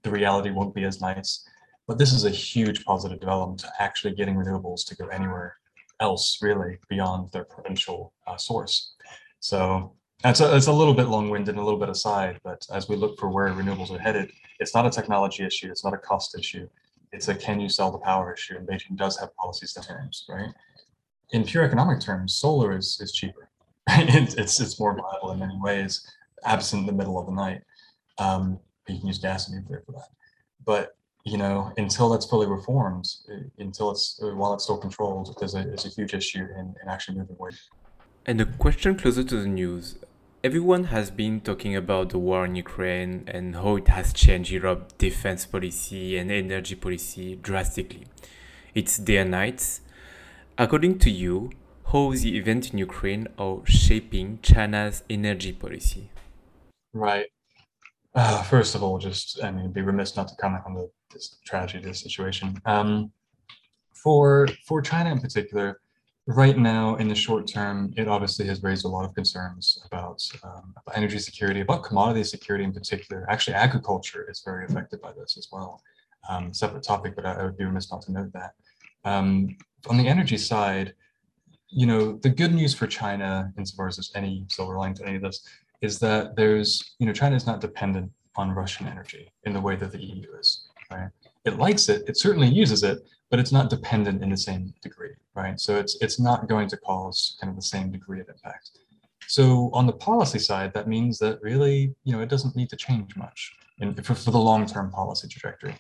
The 0.02 0.10
reality 0.10 0.50
won't 0.50 0.74
be 0.74 0.86
as 0.86 1.02
nice. 1.02 1.48
But 1.88 1.98
this 1.98 2.14
is 2.14 2.26
a 2.26 2.30
huge 2.30 2.84
positive 2.84 3.20
development 3.20 3.60
to 3.62 3.72
actually 3.80 4.16
getting 4.16 4.36
renewables 4.36 4.86
to 4.88 4.96
go 4.96 5.08
anywhere 5.08 5.58
else 6.00 6.40
really 6.42 6.78
beyond 6.90 7.32
their 7.32 7.46
provincial 7.46 8.14
uh, 8.28 8.38
source. 8.38 8.94
So 9.40 9.94
that's 10.24 10.42
a, 10.42 10.56
it's 10.56 10.68
a 10.68 10.74
little 10.74 10.94
bit 10.94 11.08
long-winded 11.08 11.50
and 11.50 11.60
a 11.60 11.64
little 11.64 11.80
bit 11.80 11.90
aside, 11.90 12.40
but 12.44 12.66
as 12.72 12.90
we 12.90 12.96
look 12.96 13.20
for 13.20 13.30
where 13.30 13.50
renewables 13.50 13.92
are 13.92 14.00
headed, 14.00 14.32
it's 14.60 14.74
not 14.74 14.86
a 14.86 14.90
technology 14.90 15.46
issue, 15.46 15.70
it's 15.70 15.84
not 15.84 15.94
a 15.94 15.98
cost 15.98 16.38
issue, 16.38 16.68
it's 17.12 17.28
a 17.28 17.36
can 17.36 17.60
you 17.60 17.70
sell 17.70 17.92
the 17.92 18.00
power 18.00 18.34
issue, 18.34 18.58
and 18.58 18.68
Beijing 18.68 18.98
does 18.98 19.20
have 19.20 19.36
policies 19.36 19.74
to 19.74 19.82
terms, 19.82 20.26
right? 20.28 20.50
In 21.32 21.44
pure 21.44 21.64
economic 21.64 22.00
terms, 22.00 22.36
solar 22.36 22.76
is, 22.76 23.00
is 23.02 23.12
cheaper. 23.12 23.50
it's, 23.90 24.34
it's, 24.36 24.60
it's 24.60 24.80
more 24.80 24.96
viable 24.96 25.32
in 25.32 25.40
many 25.40 25.58
ways, 25.62 26.08
absent 26.44 26.88
the 26.88 26.94
middle 26.94 27.20
of 27.20 27.28
the 27.28 27.34
night. 27.34 27.62
Um, 28.18 28.60
you 28.88 28.98
can 29.00 29.08
use 29.08 29.20
gas 29.20 29.48
and 29.48 29.58
nuclear 29.58 29.84
for 29.86 29.92
that. 29.94 30.10
But 30.66 30.96
you 31.26 31.38
know, 31.38 31.74
until 31.78 32.10
that's 32.10 32.28
fully 32.28 32.48
reformed, 32.48 33.08
uh, 33.30 33.38
until 33.58 33.92
it's 33.92 34.20
uh, 34.22 34.28
while 34.28 34.54
it's 34.54 34.64
still 34.64 34.78
controlled, 34.78 35.36
there's 35.40 35.56
a, 35.56 35.64
there's 35.64 35.86
a 35.86 35.90
huge 35.90 36.14
issue 36.14 36.46
in, 36.58 36.76
in 36.82 36.88
actually 36.88 37.18
moving 37.18 37.36
away. 37.40 37.52
And 38.28 38.40
a 38.40 38.46
question 38.46 38.96
closer 38.96 39.24
to 39.24 39.38
the 39.38 39.48
news. 39.48 39.98
Everyone 40.44 40.86
has 40.86 41.10
been 41.10 41.42
talking 41.42 41.76
about 41.76 42.12
the 42.12 42.20
war 42.20 42.46
in 42.46 42.56
Ukraine 42.56 43.24
and 43.28 43.56
how 43.56 43.78
it 43.78 43.88
has 43.88 44.14
changed 44.14 44.52
Europe's 44.52 44.94
defense 45.00 45.48
policy 45.48 46.18
and 46.18 46.32
energy 46.32 46.76
policy 46.76 47.36
drastically. 47.36 48.06
It's 48.76 49.00
day 49.00 49.18
and 49.18 49.32
night. 49.32 49.80
According 50.60 51.00
to 51.00 51.10
you, 51.10 51.50
how 51.92 52.12
the 52.12 52.38
event 52.38 52.72
in 52.72 52.78
Ukraine 52.78 53.28
are 53.40 53.62
shaping 53.66 54.38
China's 54.44 55.02
energy 55.10 55.54
policy? 55.54 56.10
Right. 56.94 57.28
Uh, 58.16 58.42
first 58.44 58.76
of 58.76 58.84
all, 58.84 58.98
just 58.98 59.44
I 59.44 59.52
mean, 59.52 59.72
be 59.72 59.82
remiss 59.82 60.16
not 60.16 60.28
to 60.30 60.36
comment 60.36 60.64
on 60.66 60.74
the 60.74 60.90
this 61.12 61.38
tragedy, 61.46 61.86
this 61.86 62.00
situation. 62.00 62.60
Um, 62.66 63.12
for 63.94 64.48
for 64.66 64.82
China 64.82 65.12
in 65.12 65.20
particular, 65.20 65.82
right 66.28 66.58
now 66.58 66.96
in 66.96 67.08
the 67.08 67.16
short 67.16 67.48
term, 67.48 67.94
it 67.98 68.08
obviously 68.08 68.48
has 68.48 68.64
raised 68.64 68.86
a 68.86 68.88
lot 68.88 69.06
of 69.06 69.14
concerns 69.14 69.82
about, 69.86 70.22
um, 70.44 70.74
about 70.76 70.98
energy 70.98 71.20
security, 71.20 71.62
about 71.62 71.84
commodity 71.84 72.24
security 72.24 72.64
in 72.64 72.74
particular. 72.74 73.26
Actually, 73.30 73.56
agriculture 73.56 74.28
is 74.30 74.42
very 74.44 74.66
affected 74.66 75.02
by 75.02 75.12
this 75.14 75.38
as 75.38 75.48
well. 75.52 75.82
Um, 76.28 76.54
separate 76.54 76.84
topic, 76.84 77.16
but 77.16 77.26
I, 77.26 77.34
I, 77.34 77.44
would 77.44 77.58
be 77.58 77.66
remiss 77.66 77.92
not 77.92 78.02
to 78.04 78.12
note 78.12 78.34
that. 78.34 78.54
Um, 79.04 79.56
on 79.88 79.98
the 79.98 80.08
energy 80.08 80.38
side, 80.38 80.94
you 81.70 81.86
know, 81.86 82.18
the 82.18 82.30
good 82.30 82.54
news 82.54 82.74
for 82.74 82.88
China, 82.88 83.54
insofar 83.58 83.88
as 83.88 83.98
there's 83.98 84.12
any 84.16 84.46
silver 84.50 84.78
lining 84.78 84.96
to 84.96 85.06
any 85.06 85.18
of 85.18 85.22
this, 85.22 85.48
is 85.82 86.00
that 86.00 86.36
there's, 86.36 86.96
you 87.00 87.06
know, 87.06 87.14
China 87.14 87.36
is 87.36 87.46
not 87.46 87.62
dependent 87.62 88.12
on 88.36 88.52
Russian 88.52 88.88
energy 88.88 89.32
in 89.44 89.54
the 89.54 89.62
way 89.62 89.76
that 89.76 89.92
the 89.92 90.04
EU 90.04 90.28
is, 90.40 90.68
right? 90.92 91.10
It 91.46 91.58
likes 91.58 91.90
it, 91.90 92.04
it 92.08 92.18
certainly 92.18 92.48
uses 92.48 92.84
it, 92.84 93.00
but 93.30 93.40
it's 93.40 93.52
not 93.52 93.70
dependent 93.70 94.24
in 94.24 94.30
the 94.30 94.38
same 94.38 94.74
degree, 94.82 95.14
right? 95.36 95.60
So 95.60 95.78
it's 95.78 95.98
it's 96.02 96.20
not 96.20 96.48
going 96.48 96.68
to 96.70 96.78
cause 96.78 97.38
kind 97.40 97.50
of 97.50 97.56
the 97.56 97.62
same 97.62 97.92
degree 97.92 98.20
of 98.20 98.30
impact. 98.30 98.72
So 99.28 99.70
on 99.74 99.88
the 99.88 99.94
policy 99.94 100.40
side, 100.40 100.74
that 100.74 100.88
means 100.88 101.18
that 101.20 101.42
really, 101.42 101.96
you 102.04 102.14
know, 102.14 102.22
it 102.22 102.30
doesn't 102.30 102.56
need 102.56 102.70
to 102.70 102.76
change 102.76 103.16
much 103.16 103.54
in, 103.80 103.96
for, 103.96 104.14
for 104.14 104.32
the 104.32 104.40
long-term 104.40 104.92
policy 104.92 105.28
trajectory. 105.28 105.76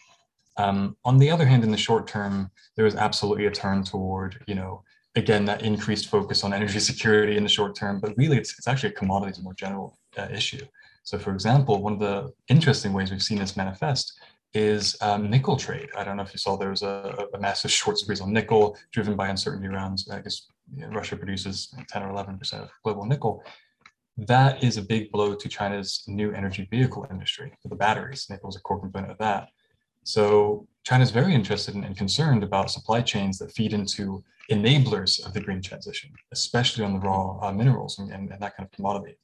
Um, 0.58 0.96
on 1.06 1.18
the 1.18 1.30
other 1.30 1.46
hand, 1.46 1.64
in 1.64 1.72
the 1.72 1.78
short 1.78 2.08
term, 2.08 2.50
there 2.76 2.86
is 2.86 2.96
absolutely 2.96 3.46
a 3.46 3.52
turn 3.52 3.84
toward, 3.84 4.44
you 4.48 4.56
know, 4.56 4.84
again, 5.16 5.46
that 5.46 5.62
increased 5.64 6.10
focus 6.10 6.44
on 6.44 6.54
energy 6.54 6.80
security 6.92 7.38
in 7.38 7.44
the 7.44 7.50
short 7.50 7.76
term, 7.76 8.00
but 8.00 8.16
really 8.18 8.38
it's, 8.38 8.58
it's 8.58 8.68
actually 8.68 8.90
a 8.90 8.94
commodities 8.94 9.42
more 9.42 9.54
general 9.54 9.98
uh, 10.18 10.28
issue. 10.32 10.66
So 11.04 11.20
for 11.20 11.32
example, 11.32 11.82
one 11.82 11.94
of 11.94 12.00
the 12.00 12.34
interesting 12.50 12.92
ways 12.94 13.12
we've 13.12 13.22
seen 13.22 13.38
this 13.38 13.56
manifest 13.56 14.20
is 14.54 14.96
um, 15.02 15.30
nickel 15.30 15.58
trade. 15.58 15.90
I 15.98 16.04
don't 16.04 16.18
know 16.18 16.24
if 16.24 16.34
you 16.34 16.40
saw 16.40 16.56
there 16.56 16.70
was 16.70 16.82
a, 16.82 17.28
a 17.34 17.40
massive 17.40 17.72
short 17.72 17.98
squeeze 17.98 18.22
on 18.22 18.32
nickel 18.32 18.78
driven 18.92 19.16
by 19.16 19.28
uncertainty 19.28 19.68
around, 19.68 20.04
I 20.12 20.20
guess 20.20 20.48
you 20.74 20.82
know, 20.82 20.88
Russia 20.88 21.16
produces 21.16 21.74
10 21.90 22.04
or 22.04 22.12
11% 22.12 22.54
of 22.54 22.70
global 22.84 23.06
nickel. 23.06 23.44
That 24.18 24.64
is 24.64 24.78
a 24.78 24.82
big 24.82 25.12
blow 25.12 25.36
to 25.36 25.50
China's 25.50 26.04
new 26.08 26.32
energy 26.32 26.68
vehicle 26.72 27.06
industry 27.12 27.52
for 27.62 27.68
the 27.68 27.76
batteries. 27.76 28.28
Nickel 28.30 28.50
is 28.50 28.56
a 28.56 28.62
core 28.62 28.80
component 28.80 29.12
of 29.12 29.18
that. 29.18 29.50
So 30.04 30.68
China 30.86 31.04
is 31.04 31.12
very 31.12 31.34
interested 31.34 31.76
in, 31.76 31.84
and 31.84 31.98
concerned 31.98 32.44
about 32.44 32.70
supply 32.70 33.02
chains 33.02 33.40
that 33.40 33.52
feed 33.52 33.74
into 33.74 34.24
enablers 34.52 35.26
of 35.26 35.34
the 35.34 35.42
green 35.42 35.62
transition, 35.62 36.12
especially 36.32 36.86
on 36.86 36.94
the 36.94 37.00
raw 37.00 37.40
uh, 37.42 37.52
minerals 37.52 37.98
and, 37.98 38.12
and, 38.12 38.32
and, 38.32 38.40
that 38.42 38.56
kind 38.56 38.68
of 38.68 38.72
commodity. 38.72 39.18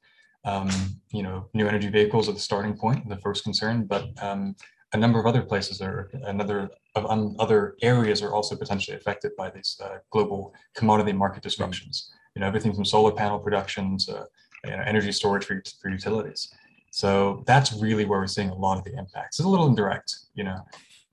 Um, 0.44 0.68
you 1.12 1.22
know, 1.22 1.48
new 1.54 1.68
energy 1.68 1.88
vehicles 1.88 2.28
are 2.28 2.32
the 2.32 2.40
starting 2.40 2.76
point, 2.76 3.08
the 3.08 3.16
first 3.18 3.44
concern, 3.44 3.84
but 3.84 4.08
um, 4.20 4.56
a 4.92 4.96
number 4.96 5.20
of 5.20 5.26
other 5.26 5.42
places 5.42 5.80
are 5.80 6.10
another 6.24 6.68
of 6.96 7.06
um, 7.06 7.36
other 7.38 7.76
areas 7.80 8.22
are 8.22 8.34
also 8.34 8.56
potentially 8.56 8.96
affected 8.96 9.30
by 9.36 9.48
these 9.48 9.80
uh, 9.82 9.98
global 10.10 10.52
commodity 10.74 11.12
market 11.12 11.44
disruptions. 11.44 12.12
You 12.34 12.40
know, 12.40 12.46
everything 12.48 12.74
from 12.74 12.84
solar 12.84 13.12
panel 13.12 13.38
production 13.38 13.96
to 13.98 14.26
you 14.64 14.70
know, 14.70 14.82
energy 14.84 15.12
storage 15.12 15.44
for, 15.44 15.62
for 15.80 15.90
utilities. 15.90 16.52
So 16.90 17.42
that's 17.46 17.72
really 17.72 18.04
where 18.04 18.18
we're 18.18 18.26
seeing 18.26 18.50
a 18.50 18.54
lot 18.54 18.78
of 18.78 18.84
the 18.84 18.98
impacts. 18.98 19.38
It's 19.38 19.46
a 19.46 19.48
little 19.48 19.66
indirect, 19.66 20.14
you 20.34 20.44
know, 20.44 20.58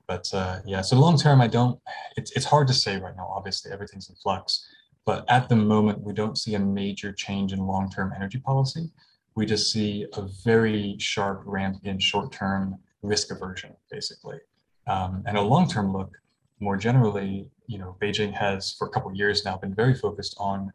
but 0.10 0.28
uh, 0.34 0.60
yeah. 0.66 0.82
So 0.82 0.98
long 0.98 1.18
term, 1.20 1.40
I 1.40 1.48
don't. 1.48 1.80
It's 2.18 2.32
it's 2.32 2.46
hard 2.46 2.68
to 2.70 2.74
say 2.74 2.98
right 2.98 3.16
now. 3.16 3.32
Obviously, 3.32 3.72
everything's 3.72 4.10
in 4.10 4.16
flux, 4.16 4.68
but 5.06 5.24
at 5.30 5.48
the 5.50 5.56
moment, 5.56 6.02
we 6.02 6.14
don't 6.14 6.36
see 6.36 6.56
a 6.56 6.60
major 6.60 7.14
change 7.14 7.54
in 7.54 7.60
long 7.60 7.92
term 7.92 8.12
energy 8.16 8.40
policy. 8.40 8.90
We 9.36 9.46
just 9.46 9.72
see 9.72 10.08
a 10.14 10.24
very 10.44 10.96
sharp 11.00 11.44
ramp 11.46 11.78
in 11.84 12.00
short 12.00 12.32
term 12.32 12.80
risk 13.04 13.32
aversion, 13.32 13.76
basically. 13.92 14.40
Um, 14.88 15.24
and 15.28 15.38
a 15.38 15.42
long-term 15.42 15.94
look, 15.94 16.12
more 16.60 16.76
generally, 16.76 17.48
you 17.68 17.78
know, 17.78 17.96
Beijing 18.02 18.34
has 18.34 18.74
for 18.74 18.88
a 18.88 18.90
couple 18.90 19.16
years 19.16 19.46
now 19.46 19.58
been 19.58 19.76
very 19.76 19.94
focused 19.94 20.36
on, 20.40 20.74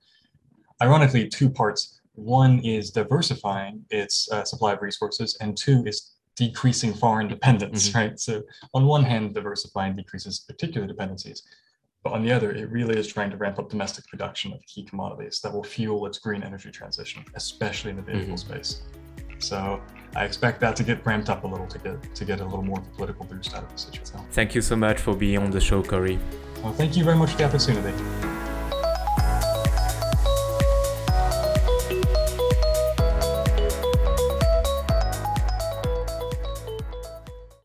ironically, 0.81 1.29
two 1.29 1.51
parts. 1.51 2.01
One 2.15 2.61
is 2.61 2.93
diversifying 2.93 3.85
its 3.91 4.31
uh, 4.31 4.45
supply 4.45 4.75
of 4.75 4.83
resources, 4.83 5.37
and 5.41 5.57
two 5.57 5.83
is 5.85 6.14
decreasing 6.37 6.93
foreign 6.93 7.29
dependence, 7.29 7.89
mm-hmm. 7.89 7.99
right? 7.99 8.21
So 8.21 8.43
on 8.73 8.87
one 8.87 9.05
hand, 9.05 9.35
diversifying 9.35 9.97
decreases 9.97 10.41
particular 10.41 10.87
dependencies, 10.87 11.43
but 12.03 12.13
on 12.13 12.23
the 12.23 12.33
other, 12.33 12.53
it 12.53 12.71
really 12.71 12.99
is 12.99 13.07
trying 13.07 13.31
to 13.31 13.37
ramp 13.37 13.59
up 13.59 13.71
domestic 13.71 14.07
production 14.07 14.53
of 14.53 14.61
key 14.67 14.85
commodities 14.85 15.41
that 15.41 15.53
will 15.53 15.65
fuel 15.65 16.05
its 16.07 16.19
green 16.19 16.43
energy 16.43 16.71
transition, 16.71 17.25
especially 17.35 17.91
in 17.91 17.97
the 17.97 18.03
vehicle 18.03 18.35
mm-hmm. 18.35 18.53
space. 18.53 18.83
So 19.39 19.81
I 20.15 20.25
expect 20.25 20.61
that 20.61 20.77
to 20.77 20.85
get 20.85 21.05
ramped 21.05 21.29
up 21.31 21.45
a 21.45 21.47
little 21.47 21.67
to 21.67 21.79
get 21.79 22.15
to 22.15 22.25
get 22.25 22.41
a 22.41 22.45
little 22.45 22.63
more 22.63 22.79
of 22.79 22.87
a 22.87 22.91
political 22.91 23.25
boost 23.25 23.55
out 23.55 23.65
of 23.65 23.73
the 23.73 23.79
situation. 23.79 24.21
Thank 24.33 24.55
you 24.55 24.63
so 24.63 24.77
much 24.77 25.01
for 25.01 25.15
being 25.15 25.39
on 25.39 25.51
the 25.51 25.61
show, 25.61 25.83
Cory. 25.83 26.19
Well, 26.63 26.73
thank 26.73 26.97
you 26.97 27.05
very 27.05 27.17
much 27.17 27.31
for 27.33 27.39
the 27.39 27.45
opportunity. 27.45 28.34